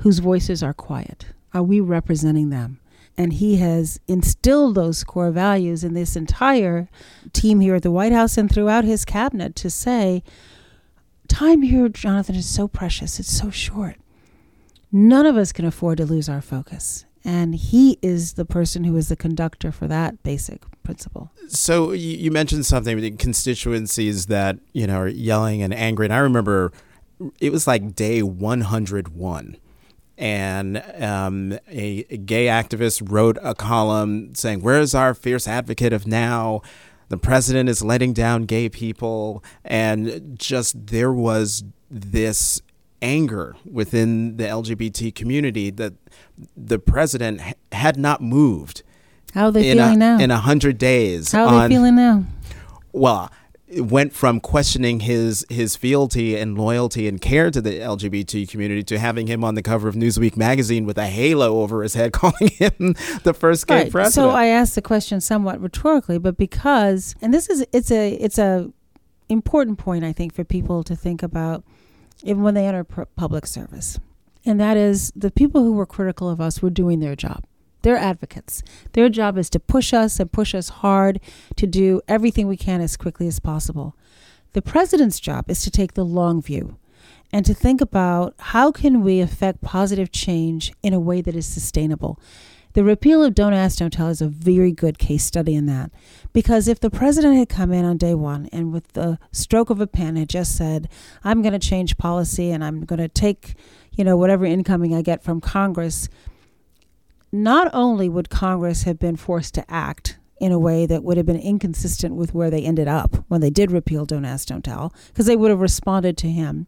whose 0.00 0.18
voices 0.18 0.62
are 0.62 0.74
quiet? 0.74 1.26
Are 1.54 1.62
we 1.62 1.80
representing 1.80 2.50
them? 2.50 2.80
And 3.16 3.32
he 3.32 3.56
has 3.56 3.98
instilled 4.06 4.74
those 4.74 5.02
core 5.02 5.30
values 5.30 5.82
in 5.82 5.94
this 5.94 6.16
entire 6.16 6.88
team 7.32 7.60
here 7.60 7.76
at 7.76 7.82
the 7.82 7.90
White 7.90 8.12
House 8.12 8.36
and 8.36 8.50
throughout 8.50 8.84
his 8.84 9.06
cabinet 9.06 9.56
to 9.56 9.70
say, 9.70 10.22
time 11.26 11.62
here, 11.62 11.88
Jonathan, 11.88 12.34
is 12.34 12.46
so 12.46 12.68
precious. 12.68 13.18
It's 13.18 13.32
so 13.32 13.50
short. 13.50 13.96
None 14.92 15.24
of 15.24 15.36
us 15.36 15.50
can 15.50 15.64
afford 15.64 15.96
to 15.96 16.04
lose 16.04 16.28
our 16.28 16.42
focus. 16.42 17.06
And 17.26 17.56
he 17.56 17.98
is 18.02 18.34
the 18.34 18.44
person 18.44 18.84
who 18.84 18.96
is 18.96 19.08
the 19.08 19.16
conductor 19.16 19.72
for 19.72 19.88
that 19.88 20.22
basic 20.22 20.62
principle. 20.84 21.32
So 21.48 21.90
you 21.90 22.30
mentioned 22.30 22.64
something 22.66 23.16
constituencies 23.16 24.26
that, 24.26 24.58
you 24.72 24.86
know, 24.86 25.00
are 25.00 25.08
yelling 25.08 25.60
and 25.60 25.74
angry. 25.74 26.06
And 26.06 26.14
I 26.14 26.18
remember 26.18 26.70
it 27.40 27.50
was 27.50 27.66
like 27.66 27.96
day 27.96 28.22
101 28.22 29.56
and 30.18 30.82
um, 31.02 31.52
a, 31.68 32.06
a, 32.08 32.16
gay 32.16 32.46
activist 32.46 33.02
wrote 33.10 33.38
a 33.42 33.54
column 33.54 34.34
saying, 34.34 34.62
Where's 34.62 34.94
our 34.94 35.12
fierce 35.12 35.46
advocate 35.46 35.92
of 35.92 36.06
now? 36.06 36.62
The 37.08 37.18
president 37.18 37.68
is 37.68 37.82
letting 37.82 38.12
down 38.12 38.44
gay 38.44 38.68
people. 38.68 39.44
And 39.64 40.38
just 40.38 40.86
there 40.86 41.12
was 41.12 41.64
this 41.90 42.62
anger 43.02 43.56
within 43.70 44.36
the 44.36 44.44
LGBT 44.44 45.14
community 45.14 45.70
that 45.70 45.94
the 46.56 46.78
president 46.78 47.40
had 47.72 47.96
not 47.96 48.20
moved. 48.20 48.82
How 49.34 49.46
are 49.46 49.52
they 49.52 49.62
feeling 49.62 49.94
a, 49.94 49.96
now? 49.96 50.18
In 50.18 50.30
a 50.30 50.38
hundred 50.38 50.78
days. 50.78 51.32
How 51.32 51.46
are 51.46 51.54
on, 51.54 51.68
they 51.68 51.76
feeling 51.76 51.96
now? 51.96 52.24
Well, 52.92 53.30
it 53.68 53.82
went 53.82 54.12
from 54.12 54.40
questioning 54.40 55.00
his 55.00 55.44
his 55.48 55.76
fealty 55.76 56.36
and 56.36 56.56
loyalty 56.56 57.08
and 57.08 57.20
care 57.20 57.50
to 57.50 57.60
the 57.60 57.80
LGBT 57.80 58.48
community 58.48 58.82
to 58.84 58.98
having 58.98 59.26
him 59.26 59.42
on 59.42 59.54
the 59.54 59.62
cover 59.62 59.88
of 59.88 59.94
Newsweek 59.94 60.36
magazine 60.36 60.86
with 60.86 60.96
a 60.98 61.06
halo 61.06 61.60
over 61.60 61.82
his 61.82 61.94
head, 61.94 62.12
calling 62.14 62.48
him 62.48 62.94
the 63.24 63.34
first 63.34 63.66
gay 63.66 63.82
right. 63.82 63.92
president. 63.92 64.14
So 64.14 64.30
I 64.30 64.46
asked 64.46 64.76
the 64.76 64.82
question 64.82 65.20
somewhat 65.20 65.60
rhetorically, 65.60 66.18
but 66.18 66.36
because 66.36 67.14
and 67.20 67.34
this 67.34 67.48
is 67.48 67.66
it's 67.72 67.90
a 67.90 68.12
it's 68.14 68.38
a 68.38 68.70
important 69.28 69.78
point 69.78 70.04
I 70.04 70.12
think 70.12 70.32
for 70.32 70.44
people 70.44 70.84
to 70.84 70.94
think 70.94 71.22
about 71.22 71.64
even 72.22 72.42
when 72.42 72.54
they 72.54 72.66
enter 72.66 72.84
public 72.84 73.46
service, 73.46 73.98
and 74.44 74.60
that 74.60 74.76
is 74.76 75.12
the 75.16 75.30
people 75.30 75.62
who 75.62 75.72
were 75.72 75.86
critical 75.86 76.28
of 76.28 76.40
us 76.40 76.62
were 76.62 76.70
doing 76.70 77.00
their 77.00 77.16
job. 77.16 77.44
They're 77.82 77.96
advocates. 77.96 78.62
Their 78.92 79.08
job 79.08 79.38
is 79.38 79.48
to 79.50 79.60
push 79.60 79.92
us 79.92 80.18
and 80.18 80.32
push 80.32 80.54
us 80.54 80.68
hard 80.68 81.20
to 81.56 81.66
do 81.66 82.00
everything 82.08 82.48
we 82.48 82.56
can 82.56 82.80
as 82.80 82.96
quickly 82.96 83.28
as 83.28 83.38
possible. 83.38 83.94
The 84.54 84.62
president's 84.62 85.20
job 85.20 85.50
is 85.50 85.62
to 85.62 85.70
take 85.70 85.94
the 85.94 86.04
long 86.04 86.42
view 86.42 86.78
and 87.32 87.44
to 87.46 87.54
think 87.54 87.80
about 87.80 88.34
how 88.38 88.72
can 88.72 89.02
we 89.02 89.20
affect 89.20 89.60
positive 89.60 90.10
change 90.10 90.72
in 90.82 90.94
a 90.94 91.00
way 91.00 91.20
that 91.20 91.36
is 91.36 91.46
sustainable. 91.46 92.18
The 92.76 92.84
repeal 92.84 93.24
of 93.24 93.34
Don't 93.34 93.54
Ask, 93.54 93.78
Don't 93.78 93.90
Tell 93.90 94.08
is 94.08 94.20
a 94.20 94.28
very 94.28 94.70
good 94.70 94.98
case 94.98 95.24
study 95.24 95.54
in 95.54 95.64
that. 95.64 95.90
Because 96.34 96.68
if 96.68 96.78
the 96.78 96.90
president 96.90 97.38
had 97.38 97.48
come 97.48 97.72
in 97.72 97.86
on 97.86 97.96
day 97.96 98.14
one 98.14 98.50
and 98.52 98.70
with 98.70 98.92
the 98.92 99.18
stroke 99.32 99.70
of 99.70 99.80
a 99.80 99.86
pen 99.86 100.16
had 100.16 100.28
just 100.28 100.54
said, 100.54 100.90
I'm 101.24 101.40
going 101.40 101.54
to 101.54 101.58
change 101.58 101.96
policy 101.96 102.50
and 102.50 102.62
I'm 102.62 102.84
going 102.84 102.98
to 102.98 103.08
take, 103.08 103.54
you 103.92 104.04
know, 104.04 104.18
whatever 104.18 104.44
incoming 104.44 104.94
I 104.94 105.00
get 105.00 105.22
from 105.22 105.40
Congress 105.40 106.10
not 107.32 107.70
only 107.72 108.10
would 108.10 108.28
Congress 108.28 108.82
have 108.82 108.98
been 108.98 109.16
forced 109.16 109.54
to 109.54 109.64
act 109.72 110.18
in 110.38 110.52
a 110.52 110.58
way 110.58 110.84
that 110.84 111.02
would 111.02 111.16
have 111.16 111.24
been 111.24 111.40
inconsistent 111.40 112.14
with 112.14 112.34
where 112.34 112.50
they 112.50 112.62
ended 112.62 112.88
up 112.88 113.24
when 113.28 113.40
they 113.40 113.48
did 113.48 113.72
repeal 113.72 114.04
Don't 114.04 114.26
Ask, 114.26 114.48
Don't 114.48 114.62
Tell, 114.62 114.92
because 115.06 115.24
they 115.24 115.36
would 115.36 115.50
have 115.50 115.62
responded 115.62 116.18
to 116.18 116.28
him. 116.28 116.66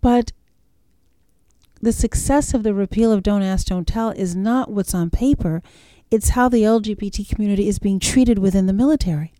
But 0.00 0.30
the 1.84 1.92
success 1.92 2.54
of 2.54 2.62
the 2.62 2.74
repeal 2.74 3.12
of 3.12 3.22
Don't 3.22 3.42
Ask, 3.42 3.66
Don't 3.66 3.86
Tell 3.86 4.10
is 4.10 4.34
not 4.34 4.70
what's 4.70 4.94
on 4.94 5.10
paper, 5.10 5.62
it's 6.10 6.30
how 6.30 6.48
the 6.48 6.62
LGBT 6.62 7.28
community 7.28 7.68
is 7.68 7.78
being 7.78 8.00
treated 8.00 8.38
within 8.38 8.66
the 8.66 8.72
military. 8.72 9.32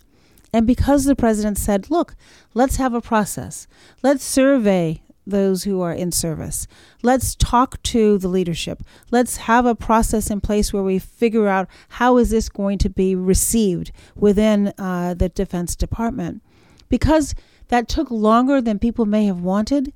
And 0.53 0.67
because 0.67 1.05
the 1.05 1.17
president 1.17 1.59
said, 1.59 1.91
look, 1.91 2.15
let's 2.53 2.77
have 2.77 2.95
a 2.95 3.01
process, 3.01 3.67
let's 4.03 4.25
survey 4.25 5.03
those 5.27 5.65
who 5.65 5.81
are 5.81 5.93
in 5.93 6.13
service. 6.13 6.67
Let's 7.03 7.35
talk 7.35 7.83
to 7.85 8.19
the 8.19 8.29
leadership. 8.29 8.83
Let's 9.11 9.39
have 9.39 9.65
a 9.65 9.75
process 9.75 10.31
in 10.31 10.43
place 10.43 10.71
where 10.71 10.83
we 10.83 10.99
figure 10.99 11.49
out 11.49 11.67
how 11.89 12.19
is 12.19 12.29
this 12.29 12.51
going 12.51 12.77
to 12.79 12.91
be 12.91 13.15
received 13.15 13.91
within 14.15 14.75
uh, 14.77 15.15
the 15.15 15.31
Defense 15.31 15.75
Department. 15.75 16.43
Because 16.91 17.35
that 17.69 17.89
took 17.89 18.11
longer 18.11 18.61
than 18.61 18.79
people 18.79 19.07
may 19.07 19.25
have 19.25 19.41
wanted. 19.41 19.95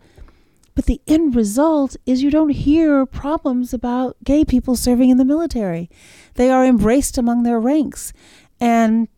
But 0.78 0.86
the 0.86 1.00
end 1.08 1.34
result 1.34 1.96
is 2.06 2.22
you 2.22 2.30
don't 2.30 2.50
hear 2.50 3.04
problems 3.04 3.74
about 3.74 4.16
gay 4.22 4.44
people 4.44 4.76
serving 4.76 5.10
in 5.10 5.16
the 5.16 5.24
military. 5.24 5.90
They 6.34 6.50
are 6.50 6.64
embraced 6.64 7.18
among 7.18 7.42
their 7.42 7.58
ranks. 7.58 8.12
And 8.60 9.08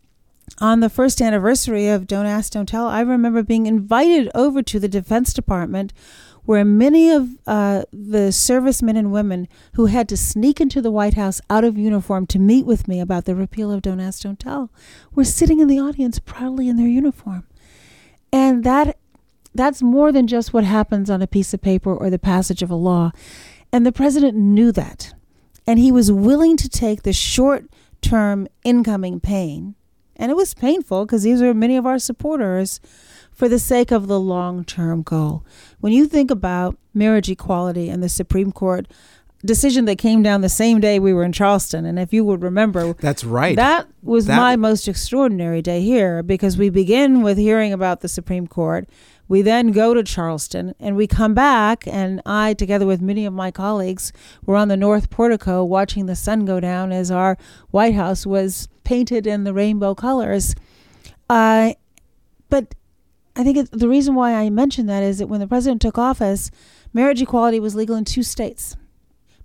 on 0.58 0.80
the 0.80 0.88
first 0.88 1.20
anniversary 1.20 1.86
of 1.86 2.06
Don't 2.06 2.24
Ask, 2.24 2.54
Don't 2.54 2.64
Tell, 2.64 2.86
I 2.86 3.02
remember 3.02 3.42
being 3.42 3.66
invited 3.66 4.30
over 4.34 4.62
to 4.62 4.80
the 4.80 4.88
Defense 4.88 5.34
Department 5.34 5.92
where 6.46 6.64
many 6.64 7.10
of 7.10 7.28
uh, 7.46 7.82
the 7.92 8.32
servicemen 8.32 8.96
and 8.96 9.12
women 9.12 9.46
who 9.74 9.84
had 9.84 10.08
to 10.08 10.16
sneak 10.16 10.62
into 10.62 10.80
the 10.80 10.90
White 10.90 11.12
House 11.12 11.42
out 11.50 11.64
of 11.64 11.76
uniform 11.76 12.26
to 12.28 12.38
meet 12.38 12.64
with 12.64 12.88
me 12.88 13.00
about 13.00 13.26
the 13.26 13.34
repeal 13.34 13.70
of 13.70 13.82
Don't 13.82 14.00
Ask, 14.00 14.22
Don't 14.22 14.40
Tell 14.40 14.72
were 15.14 15.24
sitting 15.24 15.60
in 15.60 15.68
the 15.68 15.78
audience 15.78 16.20
proudly 16.20 16.70
in 16.70 16.76
their 16.76 16.88
uniform. 16.88 17.46
And 18.32 18.64
that 18.64 18.96
that's 19.54 19.82
more 19.82 20.12
than 20.12 20.26
just 20.26 20.52
what 20.52 20.64
happens 20.64 21.10
on 21.10 21.22
a 21.22 21.26
piece 21.26 21.52
of 21.52 21.60
paper 21.60 21.94
or 21.94 22.10
the 22.10 22.18
passage 22.18 22.62
of 22.62 22.70
a 22.70 22.76
law. 22.76 23.12
And 23.72 23.84
the 23.84 23.92
president 23.92 24.36
knew 24.36 24.72
that. 24.72 25.14
And 25.66 25.78
he 25.78 25.92
was 25.92 26.10
willing 26.10 26.56
to 26.56 26.68
take 26.68 27.02
the 27.02 27.12
short 27.12 27.66
term 28.00 28.48
incoming 28.64 29.20
pain 29.20 29.74
and 30.20 30.30
it 30.30 30.36
was 30.36 30.52
painful 30.52 31.06
because 31.06 31.22
these 31.22 31.40
are 31.40 31.54
many 31.54 31.78
of 31.78 31.86
our 31.86 31.98
supporters 31.98 32.78
for 33.32 33.48
the 33.48 33.58
sake 33.58 33.90
of 33.90 34.06
the 34.06 34.20
long 34.20 34.64
term 34.64 35.00
goal. 35.00 35.46
When 35.80 35.94
you 35.94 36.06
think 36.06 36.30
about 36.30 36.76
marriage 36.92 37.30
equality 37.30 37.88
and 37.88 38.02
the 38.02 38.08
Supreme 38.10 38.52
Court 38.52 38.86
decision 39.44 39.86
that 39.86 39.96
came 39.96 40.22
down 40.22 40.40
the 40.40 40.48
same 40.48 40.80
day 40.80 40.98
we 40.98 41.12
were 41.12 41.24
in 41.24 41.32
Charleston. 41.32 41.84
And 41.84 41.98
if 41.98 42.12
you 42.12 42.24
would 42.24 42.42
remember, 42.42 42.92
that's 42.94 43.24
right. 43.24 43.56
That 43.56 43.88
was 44.02 44.26
that 44.26 44.36
my 44.36 44.56
most 44.56 44.86
extraordinary 44.86 45.62
day 45.62 45.82
here 45.82 46.22
because 46.22 46.56
we 46.56 46.70
begin 46.70 47.22
with 47.22 47.38
hearing 47.38 47.72
about 47.72 48.00
the 48.00 48.08
Supreme 48.08 48.46
Court. 48.46 48.88
We 49.28 49.42
then 49.42 49.70
go 49.70 49.94
to 49.94 50.02
Charleston 50.02 50.74
and 50.80 50.96
we 50.96 51.06
come 51.06 51.34
back, 51.34 51.86
and 51.86 52.20
I, 52.26 52.52
together 52.52 52.84
with 52.84 53.00
many 53.00 53.24
of 53.24 53.32
my 53.32 53.52
colleagues, 53.52 54.12
were 54.44 54.56
on 54.56 54.66
the 54.66 54.76
North 54.76 55.08
Portico 55.08 55.62
watching 55.62 56.06
the 56.06 56.16
sun 56.16 56.44
go 56.44 56.58
down 56.58 56.90
as 56.90 57.12
our 57.12 57.38
White 57.70 57.94
House 57.94 58.26
was 58.26 58.68
painted 58.82 59.28
in 59.28 59.44
the 59.44 59.54
rainbow 59.54 59.94
colors. 59.94 60.56
Uh, 61.28 61.74
but 62.48 62.74
I 63.36 63.44
think 63.44 63.56
it, 63.56 63.70
the 63.70 63.88
reason 63.88 64.16
why 64.16 64.34
I 64.34 64.50
mention 64.50 64.86
that 64.86 65.04
is 65.04 65.18
that 65.18 65.28
when 65.28 65.38
the 65.38 65.46
president 65.46 65.80
took 65.80 65.96
office, 65.96 66.50
marriage 66.92 67.22
equality 67.22 67.60
was 67.60 67.76
legal 67.76 67.94
in 67.94 68.04
two 68.04 68.24
states. 68.24 68.76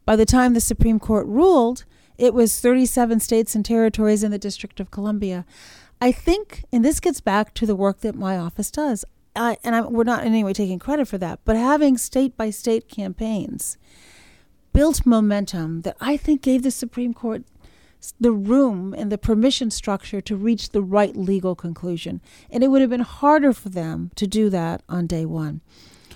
By 0.05 0.15
the 0.15 0.25
time 0.25 0.53
the 0.53 0.61
Supreme 0.61 0.99
Court 0.99 1.25
ruled, 1.25 1.83
it 2.17 2.33
was 2.33 2.59
37 2.59 3.19
states 3.19 3.55
and 3.55 3.65
territories 3.65 4.23
in 4.23 4.31
the 4.31 4.37
District 4.37 4.79
of 4.79 4.91
Columbia. 4.91 5.45
I 5.99 6.11
think, 6.11 6.63
and 6.71 6.85
this 6.85 6.99
gets 6.99 7.21
back 7.21 7.53
to 7.55 7.65
the 7.65 7.75
work 7.75 8.01
that 8.01 8.15
my 8.15 8.37
office 8.37 8.69
does, 8.69 9.03
I, 9.35 9.57
and 9.63 9.75
I, 9.75 9.81
we're 9.81 10.03
not 10.03 10.21
in 10.21 10.27
any 10.27 10.43
way 10.43 10.53
taking 10.53 10.79
credit 10.79 11.07
for 11.07 11.17
that, 11.17 11.39
but 11.43 11.57
having 11.57 11.97
state 11.97 12.37
by 12.37 12.51
state 12.51 12.87
campaigns 12.87 13.77
built 14.71 15.05
momentum 15.05 15.81
that 15.81 15.97
I 15.99 16.17
think 16.17 16.41
gave 16.41 16.63
the 16.63 16.71
Supreme 16.71 17.13
Court 17.13 17.43
the 18.19 18.31
room 18.31 18.93
and 18.93 19.11
the 19.11 19.17
permission 19.17 19.71
structure 19.71 20.21
to 20.21 20.35
reach 20.35 20.69
the 20.69 20.81
right 20.81 21.15
legal 21.15 21.55
conclusion. 21.55 22.21
And 22.51 22.63
it 22.63 22.67
would 22.67 22.81
have 22.81 22.89
been 22.89 22.99
harder 22.99 23.51
for 23.53 23.69
them 23.69 24.11
to 24.15 24.27
do 24.27 24.49
that 24.51 24.83
on 24.87 25.07
day 25.07 25.25
one. 25.25 25.61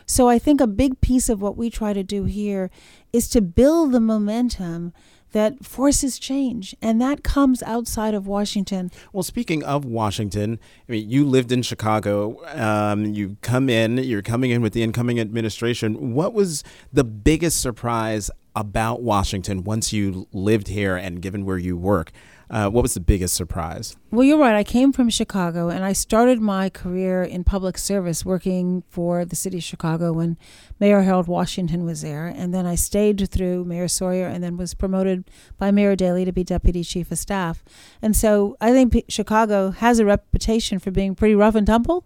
So 0.10 0.28
I 0.28 0.40
think 0.40 0.60
a 0.60 0.66
big 0.66 1.02
piece 1.02 1.30
of 1.30 1.40
what 1.40 1.56
we 1.56 1.70
try 1.70 1.94
to 1.94 2.02
do 2.02 2.24
here 2.24 2.72
is 3.14 3.30
to 3.30 3.42
build 3.42 3.92
the 3.92 4.00
momentum 4.00 4.92
that 5.34 5.64
forces 5.64 6.18
change, 6.18 6.76
and 6.82 7.00
that 7.00 7.24
comes 7.24 7.62
outside 7.62 8.16
of 8.16 8.26
Washington. 8.26 8.90
Well, 9.14 9.22
speaking 9.22 9.64
of 9.64 9.86
Washington, 9.86 10.58
I 10.88 10.94
mean, 10.94 11.08
you 11.08 11.26
lived 11.26 11.52
in 11.52 11.62
Chicago. 11.62 12.44
Um, 12.48 13.06
you 13.06 13.38
come 13.42 13.70
in, 13.70 14.00
you're 14.00 14.24
coming 14.24 14.50
in 14.50 14.64
with 14.64 14.74
the 14.74 14.82
incoming 14.82 15.20
administration. 15.20 16.16
What 16.16 16.34
was 16.34 16.64
the 16.92 17.04
biggest 17.04 17.62
surprise 17.62 18.32
about 18.56 19.02
Washington 19.02 19.64
once 19.64 19.94
you 19.94 20.28
lived 20.32 20.68
here 20.68 20.96
and 20.96 21.22
given 21.22 21.46
where 21.46 21.58
you 21.58 21.78
work? 21.78 22.12
Uh, 22.52 22.68
what 22.68 22.82
was 22.82 22.96
the 22.96 23.00
biggest 23.00 23.36
surprise? 23.36 23.96
Well, 24.10 24.24
you're 24.24 24.40
right. 24.40 24.56
I 24.56 24.64
came 24.64 24.92
from 24.92 25.10
Chicago 25.10 25.70
and 25.70 25.86
I 25.86 25.94
started 25.94 26.42
my 26.42 26.70
career 26.70 27.22
in 27.22 27.44
public 27.44 27.78
service 27.78 28.26
working 28.26 28.84
for 28.90 29.24
the 29.24 29.36
city 29.36 29.60
of 29.60 29.64
Chicago 29.64 30.14
when 30.14 30.36
Mayor 30.80 31.02
Harold 31.02 31.28
Washington 31.28 31.86
was 31.86 32.02
there. 32.02 32.26
And 32.26 32.52
then 32.52 32.66
I 32.66 32.74
stayed 32.74 33.30
through 33.30 33.66
Mayor 33.66 33.88
Sawyer 33.88 34.26
and 34.26 34.44
then 34.44 34.58
was 34.58 34.74
promoted 34.74 35.26
by 35.60 35.70
Mayor 35.70 35.96
Daley 35.96 36.26
to 36.26 36.32
be 36.32 36.44
deputy 36.44 36.84
chief 36.84 37.12
of 37.12 37.20
staff. 37.20 37.64
And 38.02 38.16
so 38.16 38.58
I 38.60 38.72
think 38.72 38.94
P- 38.94 39.06
Chicago 39.08 39.70
has 39.70 40.00
a 40.00 40.06
reputation 40.06 40.80
for 40.80 40.90
being 40.90 41.14
pretty 41.14 41.36
rough 41.36 41.54
and 41.54 41.68
tumble. 41.68 42.04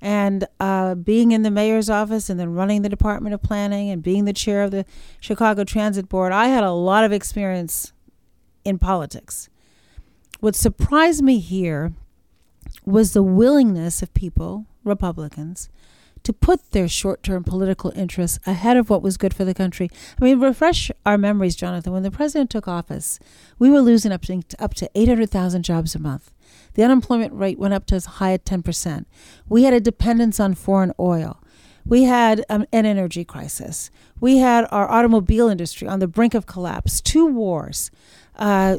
And 0.00 0.46
uh, 0.58 0.94
being 0.94 1.32
in 1.32 1.42
the 1.42 1.50
mayor's 1.50 1.90
office 1.90 2.30
and 2.30 2.40
then 2.40 2.54
running 2.54 2.82
the 2.82 2.88
Department 2.88 3.34
of 3.34 3.42
Planning 3.42 3.90
and 3.90 4.02
being 4.02 4.24
the 4.24 4.32
chair 4.32 4.62
of 4.62 4.70
the 4.70 4.86
Chicago 5.20 5.64
Transit 5.64 6.08
Board, 6.08 6.32
I 6.32 6.46
had 6.48 6.64
a 6.64 6.72
lot 6.72 7.04
of 7.04 7.12
experience 7.12 7.92
in 8.64 8.78
politics. 8.78 9.48
What 10.40 10.56
surprised 10.56 11.22
me 11.22 11.38
here 11.38 11.92
was 12.86 13.12
the 13.12 13.22
willingness 13.22 14.02
of 14.02 14.14
people, 14.14 14.66
Republicans, 14.84 15.68
to 16.22 16.32
put 16.32 16.70
their 16.72 16.88
short 16.88 17.22
term 17.22 17.44
political 17.44 17.92
interests 17.96 18.38
ahead 18.46 18.76
of 18.76 18.90
what 18.90 19.02
was 19.02 19.16
good 19.16 19.34
for 19.34 19.44
the 19.44 19.54
country. 19.54 19.90
I 20.20 20.24
mean, 20.24 20.40
refresh 20.40 20.90
our 21.06 21.16
memories, 21.16 21.56
Jonathan. 21.56 21.92
When 21.92 22.02
the 22.02 22.10
president 22.10 22.50
took 22.50 22.68
office, 22.68 23.18
we 23.58 23.70
were 23.70 23.80
losing 23.80 24.12
up 24.12 24.22
to, 24.22 24.42
up 24.58 24.74
to 24.74 24.90
800,000 24.94 25.62
jobs 25.62 25.94
a 25.94 25.98
month. 25.98 26.30
The 26.80 26.86
unemployment 26.86 27.34
rate 27.34 27.58
went 27.58 27.74
up 27.74 27.84
to 27.88 27.94
as 27.94 28.06
high 28.06 28.32
as 28.32 28.38
10%. 28.38 29.04
We 29.50 29.64
had 29.64 29.74
a 29.74 29.80
dependence 29.80 30.40
on 30.40 30.54
foreign 30.54 30.94
oil. 30.98 31.38
We 31.84 32.04
had 32.04 32.42
um, 32.48 32.64
an 32.72 32.86
energy 32.86 33.22
crisis. 33.22 33.90
We 34.18 34.38
had 34.38 34.66
our 34.70 34.90
automobile 34.90 35.50
industry 35.50 35.86
on 35.86 35.98
the 35.98 36.08
brink 36.08 36.32
of 36.32 36.46
collapse, 36.46 37.02
two 37.02 37.26
wars. 37.26 37.90
Uh, 38.34 38.78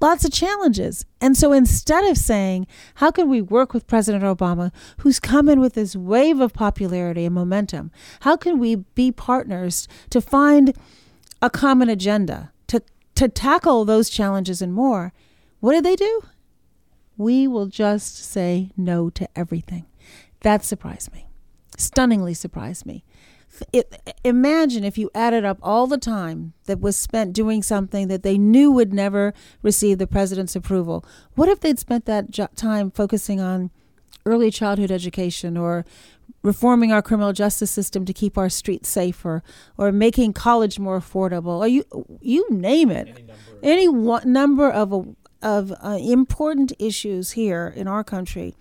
lots 0.00 0.24
of 0.24 0.32
challenges. 0.32 1.04
And 1.20 1.36
so 1.36 1.52
instead 1.52 2.06
of 2.06 2.16
saying, 2.16 2.66
how 2.94 3.10
can 3.10 3.28
we 3.28 3.42
work 3.42 3.74
with 3.74 3.86
President 3.86 4.24
Obama, 4.24 4.72
who's 5.00 5.20
come 5.20 5.46
in 5.50 5.60
with 5.60 5.74
this 5.74 5.94
wave 5.94 6.40
of 6.40 6.54
popularity 6.54 7.26
and 7.26 7.34
momentum? 7.34 7.90
How 8.20 8.38
can 8.38 8.58
we 8.58 8.76
be 8.76 9.12
partners 9.12 9.86
to 10.08 10.22
find 10.22 10.74
a 11.42 11.50
common 11.50 11.90
agenda, 11.90 12.52
to, 12.68 12.80
to 13.16 13.28
tackle 13.28 13.84
those 13.84 14.08
challenges 14.08 14.62
and 14.62 14.72
more? 14.72 15.12
What 15.60 15.74
did 15.74 15.84
they 15.84 15.96
do? 15.96 16.22
We 17.16 17.46
will 17.46 17.66
just 17.66 18.16
say 18.16 18.70
no 18.76 19.10
to 19.10 19.28
everything. 19.36 19.86
That 20.40 20.64
surprised 20.64 21.12
me, 21.12 21.26
stunningly 21.76 22.34
surprised 22.34 22.84
me 22.86 23.04
it, 23.72 24.16
imagine 24.24 24.84
if 24.84 24.98
you 24.98 25.10
added 25.14 25.44
up 25.44 25.58
all 25.62 25.86
the 25.86 25.98
time 25.98 26.54
that 26.64 26.80
was 26.80 26.96
spent 26.96 27.32
doing 27.32 27.62
something 27.62 28.08
that 28.08 28.22
they 28.22 28.38
knew 28.38 28.70
would 28.70 28.92
never 28.92 29.34
receive 29.62 29.98
the 29.98 30.06
president's 30.06 30.56
approval. 30.56 31.04
What 31.34 31.48
if 31.48 31.60
they'd 31.60 31.78
spent 31.78 32.06
that 32.06 32.30
jo- 32.30 32.48
time 32.56 32.90
focusing 32.90 33.40
on 33.40 33.70
early 34.26 34.50
childhood 34.50 34.90
education 34.90 35.56
or 35.56 35.84
reforming 36.42 36.92
our 36.92 37.02
criminal 37.02 37.32
justice 37.32 37.70
system 37.70 38.04
to 38.04 38.12
keep 38.12 38.38
our 38.38 38.48
streets 38.48 38.88
safer 38.88 39.42
or 39.76 39.92
making 39.92 40.32
college 40.32 40.78
more 40.78 40.98
affordable 40.98 41.58
or 41.58 41.68
you 41.68 41.84
you 42.20 42.46
name 42.50 42.90
it 42.90 43.08
any 43.08 43.22
number, 43.22 43.58
any 43.62 43.88
one, 43.88 44.32
number 44.32 44.70
of 44.70 45.14
of 45.44 45.72
uh, 45.82 45.98
important 46.00 46.72
issues 46.78 47.32
here 47.32 47.72
in 47.76 47.86
our 47.86 48.02
country 48.02 48.56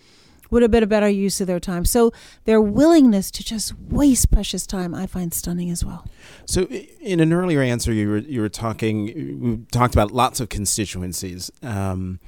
would 0.52 0.62
have 0.62 0.70
been 0.70 0.84
a 0.84 0.88
better 0.88 1.10
use 1.10 1.42
of 1.42 1.48
their 1.48 1.60
time. 1.60 1.84
So 1.84 2.14
their 2.46 2.62
willingness 2.62 3.32
to 3.32 3.44
just 3.44 3.74
waste 3.80 4.30
precious 4.30 4.68
time, 4.68 4.94
I 4.94 5.08
find 5.08 5.34
stunning 5.34 5.72
as 5.72 5.84
well. 5.84 6.06
So 6.46 6.66
in 6.66 7.20
an 7.20 7.34
earlier 7.34 7.62
answer, 7.62 7.92
you 7.92 8.10
were 8.10 8.18
you 8.20 8.40
were 8.42 8.50
talking 8.50 9.40
we 9.42 9.58
talked 9.72 9.96
about 9.96 10.12
lots 10.12 10.40
of 10.40 10.50
constituencies. 10.50 11.52
Um, 11.64 12.20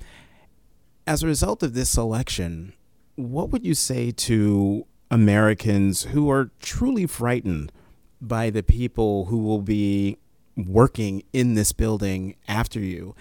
as 1.06 1.22
a 1.22 1.28
result 1.28 1.62
of 1.62 1.76
this 1.76 1.98
election, 1.98 2.74
what 3.15 3.52
would 3.52 3.63
you 3.63 3.76
say 3.76 4.10
to 4.12 4.88
Americans 5.12 6.04
who 6.06 6.32
are 6.32 6.50
truly 6.60 7.06
frightened 7.06 7.72
by 8.20 8.50
the 8.50 8.63
people 8.63 9.26
who 9.26 9.38
will 9.38 9.62
be 9.62 10.18
working 10.58 11.22
in 11.32 11.54
this 11.54 11.72
building 11.74 12.36
after 12.48 12.80
you? 12.80 13.15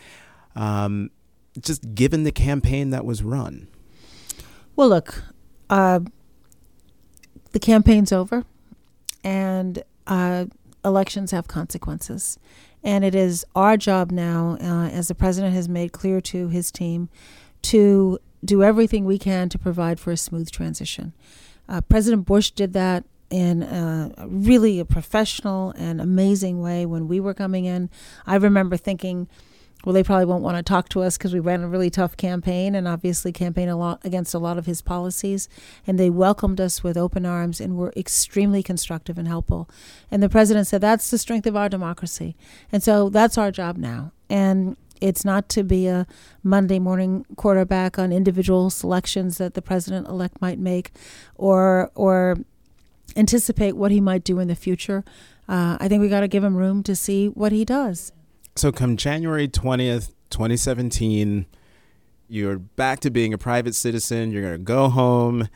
Um, 0.57 1.11
just 1.61 1.95
given 1.95 2.25
the 2.25 2.33
campaign 2.33 2.91
that 2.91 3.05
was 3.05 3.23
run. 3.23 3.69
Well, 4.77 4.89
look, 4.89 5.23
uh, 5.71 6.01
the 7.53 7.59
campaign's 7.59 8.13
over, 8.13 8.45
and 9.23 9.83
uh, 10.07 10.47
elections 10.85 11.31
have 11.31 11.49
consequences. 11.49 12.39
And 12.83 13.03
it 13.03 13.15
is 13.15 13.47
our 13.55 13.77
job 13.77 14.11
now, 14.11 14.59
uh, 14.61 14.89
as 14.89 15.09
the 15.09 15.15
president 15.15 15.55
has 15.55 15.69
made 15.69 15.93
clear 15.93 16.21
to 16.23 16.49
his 16.49 16.71
team, 16.71 17.09
to 17.63 18.19
do 18.45 18.63
everything 18.63 19.07
we 19.07 19.19
can 19.19 19.49
to 19.49 19.59
provide 19.59 19.99
for 19.99 20.13
a 20.13 20.17
smooth 20.19 20.51
transition. 20.51 21.15
Uh, 21.67 21.81
president 21.81 22.27
Bush 22.27 22.51
did 22.51 22.75
that 22.75 23.05
in 23.31 23.63
a, 23.63 24.13
really 24.27 24.79
a 24.79 24.85
professional 24.85 25.73
and 25.79 26.01
amazing 26.01 26.61
way 26.61 26.85
when 26.85 27.09
we 27.09 27.21
were 27.21 27.33
coming 27.33 27.65
in. 27.65 27.89
I 28.27 28.37
remember 28.37 28.77
thinking, 28.77 29.29
well, 29.85 29.93
they 29.93 30.03
probably 30.03 30.25
won't 30.25 30.43
want 30.43 30.57
to 30.57 30.63
talk 30.63 30.89
to 30.91 31.03
us 31.03 31.19
because 31.19 31.35
we 31.35 31.41
ran 31.41 31.63
a 31.63 31.69
really 31.69 31.91
tough 31.91 32.17
campaign 32.17 32.75
and 32.75 32.89
obviously 32.89 33.33
campaigned 33.33 33.71
a 33.71 33.77
lot 33.77 34.01
against 34.03 34.33
a 34.33 34.39
lot 34.39 34.57
of 34.57 34.67
his 34.67 34.81
policies. 34.81 35.49
And 35.87 35.99
they 35.99 36.09
welcomed 36.09 36.61
us 36.61 36.83
with 36.83 36.97
open 36.97 37.27
arms 37.27 37.61
and 37.61 37.77
were 37.77 37.93
extremely 37.95 38.63
constructive 38.63 39.19
and 39.19 39.29
helpful. 39.29 39.69
And 40.11 40.23
the 40.23 40.29
president 40.29 40.67
said, 40.67 40.81
that's 40.81 41.11
the 41.11 41.19
strength 41.19 41.47
of 41.47 41.57
our 41.57 41.69
democracy. 41.69 42.35
And 42.73 42.83
so 42.83 43.11
that's 43.11 43.37
our 43.37 43.51
job 43.51 43.77
now. 43.77 44.13
And 44.31 44.77
it's 45.03 45.25
not 45.25 45.51
to 45.51 45.63
be 45.63 45.87
a 45.87 46.07
Monday 46.43 46.79
morning 46.79 47.27
quarterback 47.37 47.99
on 47.99 48.11
individual 48.11 48.71
selections 48.71 49.37
that 49.37 49.53
the 49.53 49.61
president 49.61 50.09
elect 50.09 50.41
might 50.41 50.59
make 50.59 50.93
or, 51.35 51.91
or 51.95 52.39
anticipate 53.17 53.73
what 53.77 53.91
he 53.91 54.01
might 54.01 54.25
do 54.25 54.39
in 54.39 54.49
the 54.49 54.55
future. 54.55 55.05
Uh, 55.47 55.77
I 55.79 55.89
think 55.89 56.01
we 56.01 56.09
got 56.09 56.21
to 56.21 56.29
give 56.29 56.43
him 56.43 56.57
room 56.57 56.83
to 56.85 56.97
see 56.97 57.27
what 57.27 57.53
he 57.53 57.67
does. 57.67 58.14
So, 58.57 58.71
come 58.71 58.97
January 58.97 59.49
20th, 59.49 60.13
2017, 60.31 61.47
you're 62.29 62.59
back 62.59 63.01
to 63.01 63.11
being 63.11 63.35
a 63.35 63.39
private 63.39 63.75
citizen. 63.75 64.31
You're 64.31 64.43
going 64.43 64.55
to 64.55 64.59
go 64.59 64.89
home, 64.89 65.49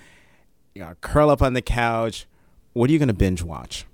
you're 0.75 0.85
going 0.85 0.97
to 0.97 1.01
curl 1.01 1.31
up 1.31 1.41
on 1.41 1.53
the 1.53 1.63
couch. 1.63 2.27
What 2.73 2.91
are 2.91 2.93
you 2.93 2.99
going 2.99 3.09
to 3.09 3.15
binge 3.15 3.43
watch? 3.43 3.87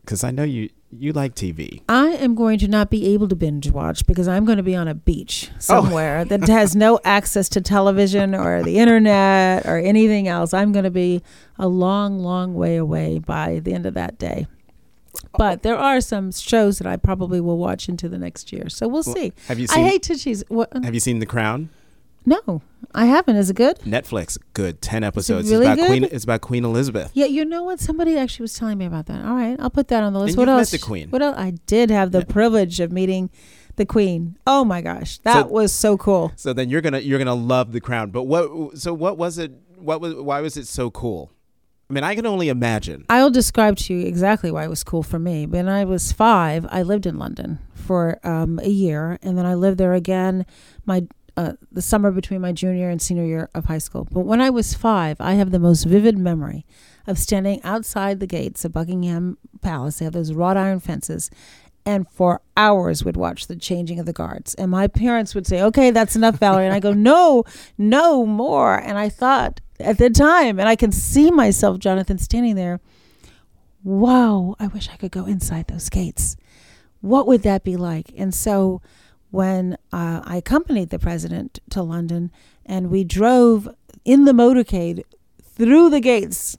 Because 0.00 0.24
I 0.24 0.32
know 0.32 0.42
you, 0.42 0.68
you 0.90 1.12
like 1.12 1.36
TV. 1.36 1.82
I 1.88 2.08
am 2.08 2.34
going 2.34 2.58
to 2.58 2.68
not 2.68 2.90
be 2.90 3.06
able 3.14 3.28
to 3.28 3.36
binge 3.36 3.70
watch 3.70 4.04
because 4.04 4.26
I'm 4.26 4.44
going 4.44 4.58
to 4.58 4.64
be 4.64 4.74
on 4.74 4.88
a 4.88 4.94
beach 4.94 5.50
oh. 5.52 5.60
somewhere 5.60 6.18
oh. 6.20 6.24
that 6.24 6.48
has 6.48 6.74
no 6.74 6.98
access 7.04 7.48
to 7.50 7.60
television 7.60 8.34
or 8.34 8.64
the 8.64 8.78
internet 8.78 9.64
or 9.64 9.78
anything 9.78 10.26
else. 10.26 10.52
I'm 10.52 10.72
going 10.72 10.84
to 10.84 10.90
be 10.90 11.22
a 11.56 11.68
long, 11.68 12.18
long 12.18 12.54
way 12.54 12.76
away 12.76 13.20
by 13.20 13.60
the 13.60 13.72
end 13.72 13.86
of 13.86 13.94
that 13.94 14.18
day. 14.18 14.48
But 15.36 15.62
there 15.62 15.76
are 15.76 16.00
some 16.00 16.32
shows 16.32 16.78
that 16.78 16.86
I 16.86 16.96
probably 16.96 17.40
will 17.40 17.58
watch 17.58 17.88
into 17.88 18.08
the 18.08 18.18
next 18.18 18.52
year. 18.52 18.68
So 18.68 18.86
we'll, 18.86 19.02
well 19.04 19.14
see. 19.14 19.32
Have 19.48 19.58
you 19.58 19.66
seen, 19.66 19.84
I 19.84 19.88
hate 19.88 20.02
to 20.04 20.16
cheese. 20.16 20.44
What, 20.48 20.72
have 20.72 20.94
you 20.94 21.00
seen 21.00 21.18
The 21.18 21.26
Crown? 21.26 21.70
No, 22.26 22.62
I 22.94 23.04
haven't. 23.04 23.36
Is 23.36 23.50
it 23.50 23.56
good? 23.56 23.78
Netflix, 23.80 24.38
good. 24.54 24.80
Ten 24.80 25.04
episodes. 25.04 25.50
It 25.50 25.54
really 25.54 25.66
it's 25.66 25.74
about 25.74 25.82
good? 25.82 25.88
Queen. 25.88 26.04
It's 26.04 26.24
about 26.24 26.40
Queen 26.40 26.64
Elizabeth. 26.64 27.10
Yeah, 27.12 27.26
you 27.26 27.44
know 27.44 27.62
what? 27.62 27.80
Somebody 27.80 28.16
actually 28.16 28.44
was 28.44 28.54
telling 28.54 28.78
me 28.78 28.86
about 28.86 29.06
that. 29.06 29.24
All 29.24 29.34
right, 29.34 29.60
I'll 29.60 29.70
put 29.70 29.88
that 29.88 30.02
on 30.02 30.14
the 30.14 30.20
list. 30.20 30.30
And 30.30 30.38
what 30.38 30.48
else? 30.48 30.72
Met 30.72 30.80
the 30.80 30.86
Queen. 30.86 31.10
What 31.10 31.20
else? 31.20 31.36
I 31.36 31.50
did 31.66 31.90
have 31.90 32.12
the 32.12 32.20
yeah. 32.20 32.32
privilege 32.32 32.80
of 32.80 32.92
meeting 32.92 33.30
the 33.76 33.84
Queen. 33.84 34.38
Oh 34.46 34.64
my 34.64 34.80
gosh, 34.80 35.18
that 35.18 35.46
so, 35.46 35.52
was 35.52 35.72
so 35.72 35.98
cool. 35.98 36.32
So 36.36 36.54
then 36.54 36.70
you're 36.70 36.80
gonna 36.80 37.00
you're 37.00 37.18
gonna 37.18 37.34
love 37.34 37.72
the 37.72 37.80
Crown. 37.80 38.10
But 38.10 38.22
what? 38.22 38.78
So 38.78 38.94
what 38.94 39.18
was 39.18 39.36
it? 39.36 39.52
What 39.76 40.00
was? 40.00 40.14
Why 40.14 40.40
was 40.40 40.56
it 40.56 40.66
so 40.66 40.90
cool? 40.90 41.30
I 41.88 41.92
mean, 41.92 42.04
I 42.04 42.14
can 42.14 42.26
only 42.26 42.48
imagine. 42.48 43.04
I'll 43.10 43.30
describe 43.30 43.76
to 43.76 43.94
you 43.94 44.06
exactly 44.06 44.50
why 44.50 44.64
it 44.64 44.70
was 44.70 44.82
cool 44.82 45.02
for 45.02 45.18
me. 45.18 45.46
When 45.46 45.68
I 45.68 45.84
was 45.84 46.12
five, 46.12 46.66
I 46.70 46.82
lived 46.82 47.04
in 47.04 47.18
London 47.18 47.58
for 47.74 48.18
um, 48.24 48.58
a 48.62 48.70
year, 48.70 49.18
and 49.22 49.36
then 49.36 49.44
I 49.44 49.54
lived 49.54 49.78
there 49.78 49.92
again 49.92 50.46
my 50.86 51.06
uh, 51.36 51.52
the 51.72 51.82
summer 51.82 52.12
between 52.12 52.40
my 52.40 52.52
junior 52.52 52.88
and 52.88 53.02
senior 53.02 53.24
year 53.24 53.50
of 53.54 53.64
high 53.64 53.78
school. 53.78 54.06
But 54.10 54.20
when 54.20 54.40
I 54.40 54.50
was 54.50 54.72
five, 54.72 55.16
I 55.20 55.34
have 55.34 55.50
the 55.50 55.58
most 55.58 55.84
vivid 55.84 56.16
memory 56.16 56.64
of 57.08 57.18
standing 57.18 57.60
outside 57.64 58.20
the 58.20 58.26
gates 58.26 58.64
of 58.64 58.72
Buckingham 58.72 59.36
Palace. 59.60 59.98
They 59.98 60.04
have 60.04 60.14
those 60.14 60.32
wrought 60.32 60.56
iron 60.56 60.80
fences, 60.80 61.30
and 61.84 62.08
for 62.08 62.40
hours 62.56 63.04
would 63.04 63.16
watch 63.16 63.46
the 63.46 63.56
changing 63.56 63.98
of 63.98 64.06
the 64.06 64.12
guards. 64.12 64.54
And 64.54 64.70
my 64.70 64.86
parents 64.86 65.34
would 65.34 65.46
say, 65.46 65.60
"Okay, 65.60 65.90
that's 65.90 66.16
enough, 66.16 66.38
Valerie." 66.38 66.66
And 66.66 66.74
I 66.74 66.80
go, 66.80 66.92
"No, 66.92 67.44
no 67.76 68.24
more." 68.24 68.76
And 68.76 68.96
I 68.96 69.08
thought 69.08 69.60
at 69.80 69.98
the 69.98 70.10
time, 70.10 70.58
and 70.58 70.68
I 70.68 70.76
can 70.76 70.92
see 70.92 71.30
myself, 71.30 71.78
Jonathan, 71.78 72.18
standing 72.18 72.54
there. 72.54 72.80
Wow, 73.82 74.56
I 74.58 74.68
wish 74.68 74.88
I 74.88 74.96
could 74.96 75.10
go 75.10 75.26
inside 75.26 75.66
those 75.66 75.88
gates. 75.88 76.36
What 77.00 77.26
would 77.26 77.42
that 77.42 77.64
be 77.64 77.76
like? 77.76 78.12
And 78.16 78.34
so, 78.34 78.80
when 79.30 79.76
uh, 79.92 80.22
I 80.24 80.36
accompanied 80.36 80.90
the 80.90 80.98
president 80.98 81.58
to 81.70 81.82
London, 81.82 82.30
and 82.64 82.90
we 82.90 83.04
drove 83.04 83.68
in 84.04 84.24
the 84.24 84.32
motorcade 84.32 85.02
through 85.42 85.90
the 85.90 86.00
gates. 86.00 86.56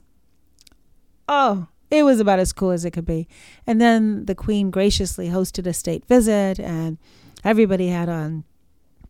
Oh, 1.28 1.68
it 1.90 2.02
was 2.02 2.20
about 2.20 2.38
as 2.38 2.52
cool 2.52 2.70
as 2.70 2.84
it 2.84 2.92
could 2.92 3.06
be. 3.06 3.28
And 3.66 3.80
then 3.80 4.26
the 4.26 4.34
Queen 4.34 4.70
graciously 4.70 5.28
hosted 5.28 5.66
a 5.66 5.72
state 5.72 6.04
visit, 6.06 6.58
and 6.58 6.98
everybody 7.44 7.88
had 7.88 8.08
on 8.08 8.44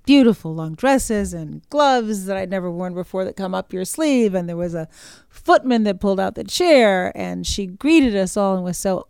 beautiful 0.07 0.55
long 0.55 0.75
dresses 0.75 1.35
and 1.35 1.69
gloves 1.69 2.25
that 2.25 2.37
I'd 2.37 2.49
never 2.49 2.71
worn 2.71 2.95
before 2.95 3.25
that 3.25 3.37
come 3.37 3.55
up 3.55 3.73
your 3.73 3.85
sleeve. 3.85 4.35
And 4.35 4.49
there 4.49 4.57
was 4.57 4.75
a 4.75 4.89
footman 5.29 5.83
that 5.83 6.01
pulled 6.01 6.21
out 6.21 6.37
the 6.37 6.45
chair 6.45 7.13
and 7.15 7.47
she 7.47 7.67
greeted 7.67 8.17
us 8.17 8.37
all 8.37 8.55
and 8.55 8.65
was 8.65 8.79
so 8.79 9.09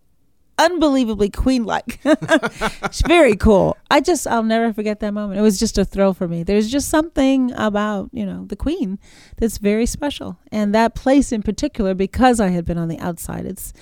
unbelievably 0.58 1.30
queen 1.30 1.64
like. 1.64 2.00
it's 2.04 3.02
very 3.06 3.36
cool. 3.36 3.76
I 3.90 4.00
just, 4.00 4.26
I'll 4.26 4.42
never 4.42 4.72
forget 4.72 5.00
that 5.00 5.12
moment. 5.12 5.38
It 5.38 5.42
was 5.42 5.58
just 5.58 5.76
a 5.76 5.84
thrill 5.84 6.14
for 6.14 6.26
me. 6.26 6.42
There's 6.42 6.70
just 6.70 6.88
something 6.88 7.52
about, 7.56 8.08
you 8.12 8.24
know, 8.24 8.46
the 8.46 8.56
queen 8.56 8.98
that's 9.36 9.58
very 9.58 9.86
special. 9.86 10.38
And 10.50 10.74
that 10.74 10.94
place 10.94 11.30
in 11.30 11.42
particular, 11.42 11.94
because 11.94 12.40
I 12.40 12.48
had 12.48 12.64
been 12.64 12.78
on 12.78 12.88
the 12.88 12.98
outside, 12.98 13.44
it's, 13.44 13.72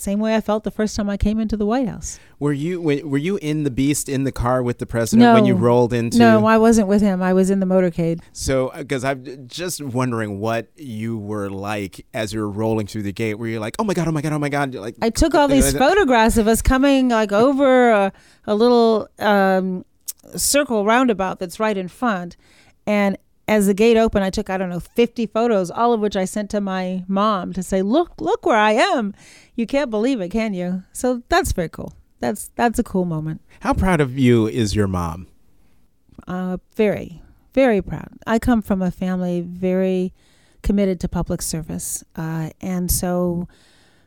same 0.00 0.18
way 0.18 0.34
I 0.34 0.40
felt 0.40 0.64
the 0.64 0.70
first 0.70 0.96
time 0.96 1.10
I 1.10 1.16
came 1.16 1.38
into 1.38 1.56
the 1.56 1.66
White 1.66 1.88
House. 1.88 2.18
Were 2.38 2.52
you 2.52 2.80
were 2.80 3.18
you 3.18 3.36
in 3.36 3.64
the 3.64 3.70
Beast 3.70 4.08
in 4.08 4.24
the 4.24 4.32
car 4.32 4.62
with 4.62 4.78
the 4.78 4.86
president 4.86 5.28
no, 5.28 5.34
when 5.34 5.44
you 5.44 5.54
rolled 5.54 5.92
into? 5.92 6.18
No, 6.18 6.46
I 6.46 6.56
wasn't 6.56 6.88
with 6.88 7.02
him. 7.02 7.22
I 7.22 7.32
was 7.32 7.50
in 7.50 7.60
the 7.60 7.66
motorcade. 7.66 8.20
So, 8.32 8.72
because 8.76 9.04
uh, 9.04 9.08
I'm 9.10 9.46
just 9.46 9.82
wondering 9.82 10.40
what 10.40 10.68
you 10.76 11.18
were 11.18 11.50
like 11.50 12.06
as 12.14 12.32
you 12.32 12.40
were 12.40 12.50
rolling 12.50 12.86
through 12.86 13.02
the 13.02 13.12
gate. 13.12 13.34
Were 13.34 13.46
you 13.46 13.60
like, 13.60 13.76
oh 13.78 13.84
my 13.84 13.94
god, 13.94 14.08
oh 14.08 14.12
my 14.12 14.22
god, 14.22 14.32
oh 14.32 14.38
my 14.38 14.48
god? 14.48 14.74
Like 14.74 14.96
I 15.02 15.10
took 15.10 15.34
all 15.34 15.48
these 15.48 15.72
photographs 15.76 16.38
of 16.38 16.48
us 16.48 16.62
coming 16.62 17.10
like 17.10 17.32
over 17.32 17.90
a, 17.90 18.12
a 18.46 18.54
little 18.54 19.08
um, 19.18 19.84
circle 20.34 20.84
roundabout 20.84 21.38
that's 21.38 21.60
right 21.60 21.76
in 21.76 21.88
front, 21.88 22.36
and 22.86 23.18
as 23.50 23.66
the 23.66 23.74
gate 23.74 23.96
opened, 23.96 24.24
I 24.24 24.30
took, 24.30 24.48
I 24.48 24.56
don't 24.56 24.70
know, 24.70 24.78
50 24.78 25.26
photos, 25.26 25.72
all 25.72 25.92
of 25.92 25.98
which 25.98 26.14
I 26.14 26.24
sent 26.24 26.50
to 26.50 26.60
my 26.60 27.04
mom 27.08 27.52
to 27.54 27.64
say, 27.64 27.82
look, 27.82 28.20
look 28.20 28.46
where 28.46 28.56
I 28.56 28.72
am. 28.74 29.12
You 29.56 29.66
can't 29.66 29.90
believe 29.90 30.20
it, 30.20 30.28
can 30.28 30.54
you? 30.54 30.84
So 30.92 31.24
that's 31.28 31.50
very 31.50 31.68
cool. 31.68 31.92
That's, 32.20 32.52
that's 32.54 32.78
a 32.78 32.84
cool 32.84 33.06
moment. 33.06 33.40
How 33.58 33.74
proud 33.74 34.00
of 34.00 34.16
you 34.16 34.46
is 34.46 34.76
your 34.76 34.86
mom? 34.86 35.26
Uh, 36.28 36.58
very, 36.76 37.22
very 37.52 37.82
proud. 37.82 38.10
I 38.24 38.38
come 38.38 38.62
from 38.62 38.82
a 38.82 38.92
family 38.92 39.40
very 39.40 40.14
committed 40.62 41.00
to 41.00 41.08
public 41.08 41.42
service. 41.42 42.04
Uh, 42.14 42.50
and 42.60 42.88
so 42.88 43.48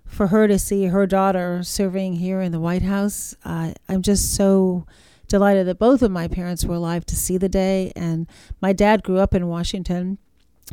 for 0.06 0.27
her 0.27 0.47
to 0.47 0.58
see 0.58 0.86
her 0.86 1.06
daughter 1.06 1.63
serving 1.63 2.13
here 2.13 2.39
in 2.39 2.53
the 2.53 2.62
White 2.62 2.84
House, 2.84 3.36
uh, 3.43 3.73
I'm 3.89 4.03
just 4.03 4.36
so 4.36 4.86
delighted 5.34 5.65
that 5.65 5.80
both 5.80 6.04
of 6.04 6.12
my 6.12 6.28
parents 6.28 6.63
were 6.63 6.76
alive 6.76 7.08
to 7.08 7.15
see 7.15 7.38
the 7.38 7.50
day. 7.50 7.91
And 7.96 8.28
my 8.62 8.72
dad 8.72 9.02
grew 9.02 9.17
up 9.17 9.34
in 9.34 9.48
Washington. 9.48 10.19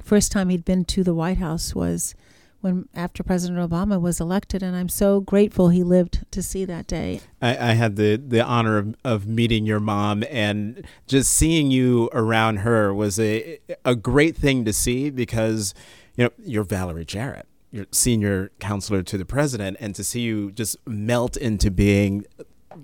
First 0.05 0.31
time 0.31 0.51
he'd 0.51 0.67
been 0.67 0.85
to 0.85 1.03
the 1.03 1.15
White 1.15 1.39
House 1.39 1.75
was 1.75 2.15
when 2.61 2.87
after 2.95 3.23
President 3.23 3.59
Obama 3.59 3.99
was 3.99 4.21
elected, 4.21 4.63
and 4.63 4.77
I'm 4.77 4.91
so 4.91 5.23
grateful 5.23 5.71
he 5.71 5.83
lived 5.83 6.27
to 6.33 6.43
see 6.43 6.67
that 6.67 6.87
day. 6.87 7.23
I, 7.41 7.71
I, 7.71 7.73
had 7.73 7.97
the 7.97 8.17
the 8.17 8.45
honor 8.45 8.77
of, 8.77 8.95
of 9.03 9.27
meeting 9.27 9.65
your 9.65 9.81
mom, 9.81 10.25
and 10.29 10.85
just 11.07 11.33
seeing 11.33 11.71
you 11.71 12.11
around 12.13 12.57
her 12.57 12.93
was 12.93 13.19
a 13.19 13.59
a 13.87 13.97
great 13.97 14.37
thing 14.37 14.67
to 14.67 14.75
see 14.75 15.09
because 15.09 15.73
you 16.17 16.25
know 16.25 16.31
you're 16.37 16.65
Valerie 16.65 17.07
Jarrett, 17.07 17.47
you're 17.71 17.87
senior 17.93 18.51
counselor 18.61 19.03
to 19.05 19.17
the 19.17 19.25
president, 19.25 19.79
and 19.81 19.95
to 19.95 20.05
see 20.05 20.21
you 20.21 20.53
just 20.53 20.77
melt 20.87 21.39
into 21.39 21.71
being 21.71 22.27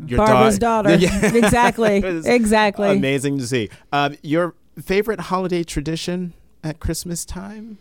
your 0.06 0.18
Barbara's 0.18 0.58
daughter. 0.58 0.96
daughter. 0.96 1.36
exactly. 1.36 1.96
exactly. 2.24 2.90
Amazing 2.90 3.38
to 3.38 3.46
see. 3.46 3.70
Um, 3.92 4.16
your 4.22 4.54
favorite 4.80 5.20
holiday 5.20 5.62
tradition 5.62 6.32
at 6.62 6.80
Christmas 6.80 7.24
time? 7.24 7.78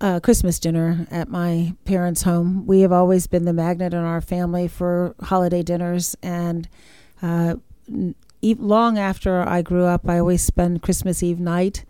Uh, 0.00 0.20
Christmas 0.20 0.60
dinner 0.60 1.08
at 1.10 1.28
my 1.28 1.74
parents' 1.84 2.22
home. 2.22 2.66
We 2.66 2.80
have 2.82 2.92
always 2.92 3.26
been 3.26 3.44
the 3.44 3.52
magnet 3.52 3.92
in 3.92 3.98
our 3.98 4.20
family 4.20 4.68
for 4.68 5.16
holiday 5.20 5.62
dinners, 5.62 6.16
and 6.22 6.68
uh, 7.20 7.56
long 8.42 8.96
after 8.96 9.48
I 9.48 9.62
grew 9.62 9.84
up, 9.84 10.08
I 10.08 10.20
always 10.20 10.42
spend 10.42 10.82
Christmas 10.82 11.22
Eve 11.22 11.40
night 11.40 11.84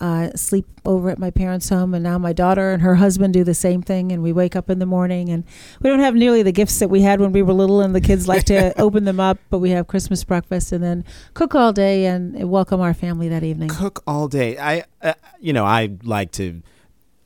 uh, 0.00 0.30
sleep 0.34 0.66
over 0.84 1.10
at 1.10 1.18
my 1.18 1.30
parents' 1.30 1.68
home, 1.68 1.94
and 1.94 2.02
now 2.02 2.18
my 2.18 2.32
daughter 2.32 2.70
and 2.72 2.82
her 2.82 2.94
husband 2.96 3.34
do 3.34 3.44
the 3.44 3.54
same 3.54 3.82
thing. 3.82 4.12
And 4.12 4.22
we 4.22 4.32
wake 4.32 4.56
up 4.56 4.70
in 4.70 4.78
the 4.78 4.86
morning, 4.86 5.28
and 5.28 5.44
we 5.80 5.90
don't 5.90 6.00
have 6.00 6.14
nearly 6.14 6.42
the 6.42 6.52
gifts 6.52 6.78
that 6.78 6.88
we 6.88 7.02
had 7.02 7.20
when 7.20 7.32
we 7.32 7.42
were 7.42 7.52
little, 7.52 7.80
and 7.80 7.94
the 7.94 8.00
kids 8.00 8.26
like 8.26 8.44
to 8.44 8.78
open 8.80 9.04
them 9.04 9.20
up. 9.20 9.38
But 9.50 9.58
we 9.58 9.70
have 9.70 9.86
Christmas 9.86 10.24
breakfast, 10.24 10.72
and 10.72 10.82
then 10.82 11.04
cook 11.34 11.54
all 11.54 11.72
day 11.72 12.06
and 12.06 12.50
welcome 12.50 12.80
our 12.80 12.94
family 12.94 13.28
that 13.28 13.42
evening. 13.42 13.68
Cook 13.68 14.02
all 14.06 14.28
day. 14.28 14.58
I, 14.58 14.84
uh, 15.02 15.14
you 15.38 15.52
know, 15.52 15.64
I 15.64 15.90
like 16.02 16.32
to 16.32 16.62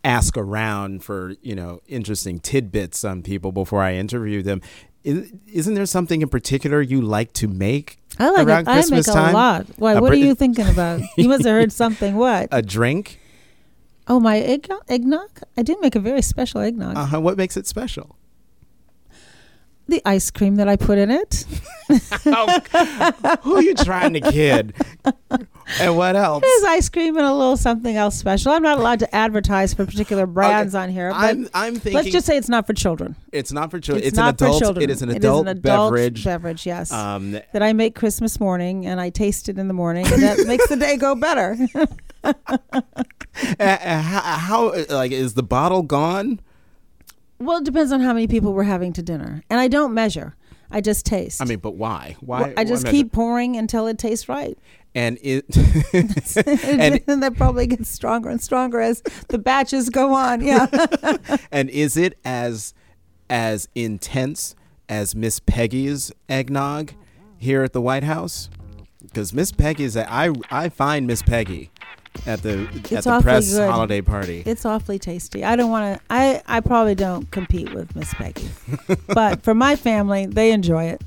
ask 0.05 0.37
around 0.37 1.03
for 1.03 1.35
you 1.43 1.55
know 1.55 1.81
interesting 1.87 2.39
tidbits 2.39 3.05
on 3.05 3.23
people 3.23 3.53
before 3.53 3.83
I 3.83 3.95
interview 3.95 4.43
them. 4.43 4.61
Isn't 5.05 5.75
there 5.75 5.87
something 5.87 6.23
in 6.23 6.29
particular 6.29 6.81
you 6.81 7.01
like 7.03 7.33
to 7.35 7.49
make 7.49 7.99
I 8.19 8.31
like 8.31 8.47
around 8.47 8.61
it. 8.69 8.73
Christmas 8.73 9.09
I 9.09 9.13
make 9.15 9.25
time? 9.25 9.35
a 9.35 9.37
lot. 9.37 9.67
Why? 9.77 9.93
A 9.93 10.01
what 10.01 10.09
br- 10.09 10.15
are 10.15 10.17
you 10.17 10.35
thinking 10.35 10.69
about? 10.69 11.01
You 11.17 11.29
must 11.29 11.45
have 11.45 11.53
heard 11.53 11.73
something. 11.73 12.15
What? 12.17 12.49
A 12.53 12.63
drink? 12.63 13.21
Oh, 14.07 14.21
my 14.21 14.39
eggnog. 14.39 14.83
eggnog? 14.89 15.31
I 15.57 15.63
did 15.63 15.79
make 15.81 15.95
a 15.95 16.01
very 16.01 16.23
special 16.23 16.61
eggnog. 16.61 16.97
Uh 16.97 17.07
huh. 17.07 17.21
What 17.21 17.37
makes 17.37 17.57
it 17.57 17.67
special? 17.67 18.17
The 19.87 20.03
ice 20.05 20.31
cream 20.31 20.57
that 20.57 20.69
I 20.69 20.77
put 20.77 20.99
in 20.99 21.11
it. 21.11 21.45
oh, 22.27 23.39
who 23.43 23.57
are 23.57 23.63
you 23.63 23.75
trying 23.75 24.15
to 24.15 24.21
kid? 24.21 24.75
And 25.79 25.97
what 25.97 26.17
else? 26.17 26.43
There's 26.43 26.65
ice 26.65 26.89
cream 26.89 27.17
and 27.17 27.27
a 27.27 27.33
little 27.33 27.57
something 27.57 27.97
else 27.97 28.17
special. 28.17 28.53
I'm 28.53 28.63
not 28.63 28.79
allowed 28.79 29.01
to 29.01 29.15
advertise 29.15 29.75
for 29.75 29.85
particular 29.85 30.27
brands 30.27 30.75
okay. 30.75 30.83
on 30.83 30.91
here. 30.91 31.11
But 31.11 31.17
I'm, 31.17 31.49
I'm 31.55 31.75
thinking. 31.75 31.95
Let's 31.95 32.11
just 32.11 32.27
say 32.27 32.37
it's 32.37 32.49
not 32.49 32.67
for 32.67 32.73
children. 32.73 33.17
It's 33.33 33.53
not 33.53 33.71
for 33.71 33.81
children. 33.81 34.03
It's, 34.03 34.09
it's 34.09 34.17
not 34.17 34.41
an 34.41 34.47
adult, 34.47 34.55
for 34.55 34.65
children. 34.65 34.85
It 34.85 34.91
is 34.91 35.03
an 35.03 35.11
adult, 35.11 35.47
it 35.47 35.51
is 35.51 35.53
an 35.53 35.59
adult 35.59 35.93
beverage. 35.93 36.25
Beverage, 36.25 36.67
yes. 36.67 36.93
Um, 36.93 37.33
that 37.33 37.63
I 37.63 37.73
make 37.73 37.95
Christmas 37.95 38.41
morning 38.41 38.87
and 38.87 39.01
I 39.01 39.11
taste 39.11 39.49
it 39.49 39.59
in 39.59 39.69
the 39.69 39.75
morning, 39.75 40.07
and 40.07 40.23
that 40.23 40.47
makes 40.47 40.69
the 40.69 40.77
day 40.77 40.97
go 40.97 41.15
better. 41.15 41.57
uh, 42.25 42.33
how, 43.61 44.21
how 44.21 44.85
like 44.89 45.13
is 45.13 45.35
the 45.35 45.43
bottle 45.43 45.83
gone? 45.83 46.41
Well, 47.39 47.59
it 47.59 47.65
depends 47.65 47.93
on 47.93 48.01
how 48.01 48.13
many 48.13 48.27
people 48.27 48.53
we're 48.53 48.63
having 48.65 48.93
to 48.95 49.03
dinner, 49.03 49.43
and 49.51 49.61
I 49.61 49.69
don't 49.69 49.93
measure. 49.93 50.37
I 50.71 50.81
just 50.81 51.07
taste. 51.07 51.41
I 51.41 51.45
mean, 51.45 51.59
but 51.59 51.77
why? 51.77 52.17
Why? 52.21 52.43
Well, 52.43 52.55
I 52.57 52.65
just 52.65 52.87
why 52.87 52.91
keep 52.91 53.13
pouring 53.13 53.57
until 53.57 53.87
it 53.87 53.99
tastes 53.99 54.29
right. 54.29 54.59
And 54.95 55.19
it 55.23 55.45
and, 55.95 57.01
and 57.07 57.23
that 57.23 57.35
probably 57.37 57.67
gets 57.67 57.89
stronger 57.89 58.29
and 58.29 58.41
stronger 58.41 58.81
as 58.81 59.03
the 59.29 59.39
batches 59.39 59.91
go 59.91 60.13
on. 60.15 60.43
Yeah. 60.43 60.67
and 61.53 61.71
is 61.71 61.97
it 61.97 62.19
as 62.25 62.75
as 63.31 63.69
intense 63.75 64.55
as 64.89 65.15
Miss 65.15 65.41
Peggy's 65.41 66.13
eggnog 66.29 66.93
here 67.39 67.63
at 67.63 67.73
the 67.73 67.81
White 67.81 68.05
House? 68.05 68.51
Because 69.03 69.33
Miss 69.33 69.53
Peggy's, 69.53 69.97
I 69.97 70.31
I 70.51 70.69
find 70.69 71.07
Miss 71.07 71.23
Peggy 71.23 71.71
at 72.27 72.43
the 72.43 72.69
it's 72.91 73.07
at 73.07 73.19
the 73.19 73.21
press 73.23 73.53
good. 73.53 73.71
holiday 73.71 74.01
party. 74.01 74.43
It's 74.47 74.65
awfully 74.65 74.99
tasty. 74.99 75.45
I 75.45 75.57
don't 75.57 75.71
want 75.71 75.99
to. 75.99 76.05
I 76.11 76.43
I 76.47 76.61
probably 76.61 76.95
don't 76.95 77.31
compete 77.31 77.73
with 77.75 77.95
Miss 77.95 78.13
Peggy, 78.15 78.49
but 79.09 79.43
for 79.43 79.55
my 79.55 79.77
family, 79.77 80.27
they 80.27 80.53
enjoy 80.53 80.85
it. 80.85 81.03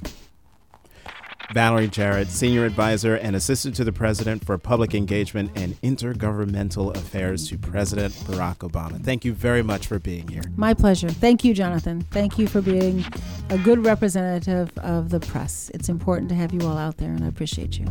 Valerie 1.54 1.88
Jarrett, 1.88 2.28
Senior 2.28 2.66
Advisor 2.66 3.16
and 3.16 3.36
Assistant 3.36 3.76
to 3.78 3.84
the 3.86 3.94
President 3.94 4.44
for 4.44 4.58
Public 4.58 4.94
Engagement 4.94 5.52
and 5.56 5.80
Intergovernmental 5.82 6.96
Affairs 6.96 7.48
to 7.50 7.58
President 7.58 8.14
Barack 8.14 8.58
Obama. 8.58 9.02
Thank 9.02 9.24
you 9.24 9.34
very 9.34 9.64
much 9.64 9.88
for 9.88 9.98
being 9.98 10.28
here. 10.28 10.44
My 10.58 10.74
pleasure. 10.74 11.10
Thank 11.10 11.46
you, 11.46 11.54
Jonathan. 11.54 12.02
Thank 12.12 12.38
you 12.38 12.48
for 12.48 12.62
being 12.62 13.06
a 13.50 13.58
good 13.58 13.86
representative 13.86 14.78
of 14.80 15.10
the 15.10 15.22
press. 15.22 15.72
It's 15.74 15.88
important 15.88 16.28
to 16.30 16.36
have 16.36 16.54
you 16.54 16.62
all 16.68 16.78
out 16.78 16.98
there, 16.98 17.12
and 17.12 17.24
I 17.24 17.28
appreciate 17.28 17.80
you. 17.80 17.86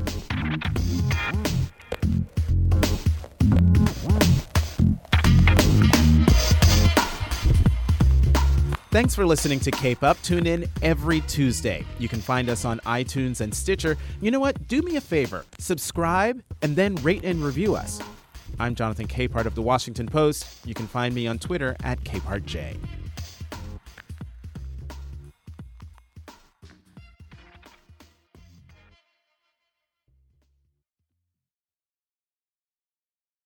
Thanks 8.97 9.15
for 9.15 9.27
listening 9.27 9.61
to 9.61 9.71
Cape 9.71 10.03
Up. 10.03 10.17
Tune 10.23 10.47
in 10.47 10.65
every 10.81 11.21
Tuesday. 11.21 11.85
You 11.99 12.09
can 12.09 12.19
find 12.19 12.49
us 12.49 12.65
on 12.65 12.81
iTunes 12.87 13.43
and 13.43 13.55
Stitcher. 13.55 13.99
You 14.23 14.31
know 14.31 14.41
what? 14.41 14.69
Do 14.69 14.81
me 14.81 14.97
a 14.97 15.03
favor 15.03 15.45
subscribe 15.59 16.43
and 16.63 16.75
then 16.75 16.95
rate 16.97 17.23
and 17.23 17.45
review 17.45 17.75
us. 17.75 18.01
I'm 18.59 18.75
Jonathan 18.75 19.07
Capehart 19.07 19.45
of 19.45 19.55
The 19.55 19.61
Washington 19.61 20.07
Post. 20.07 20.47
You 20.65 20.73
can 20.73 20.87
find 20.87 21.15
me 21.15 21.27
on 21.27 21.39
Twitter 21.39 21.77
at 21.85 22.03
CapehartJ. 22.05 22.79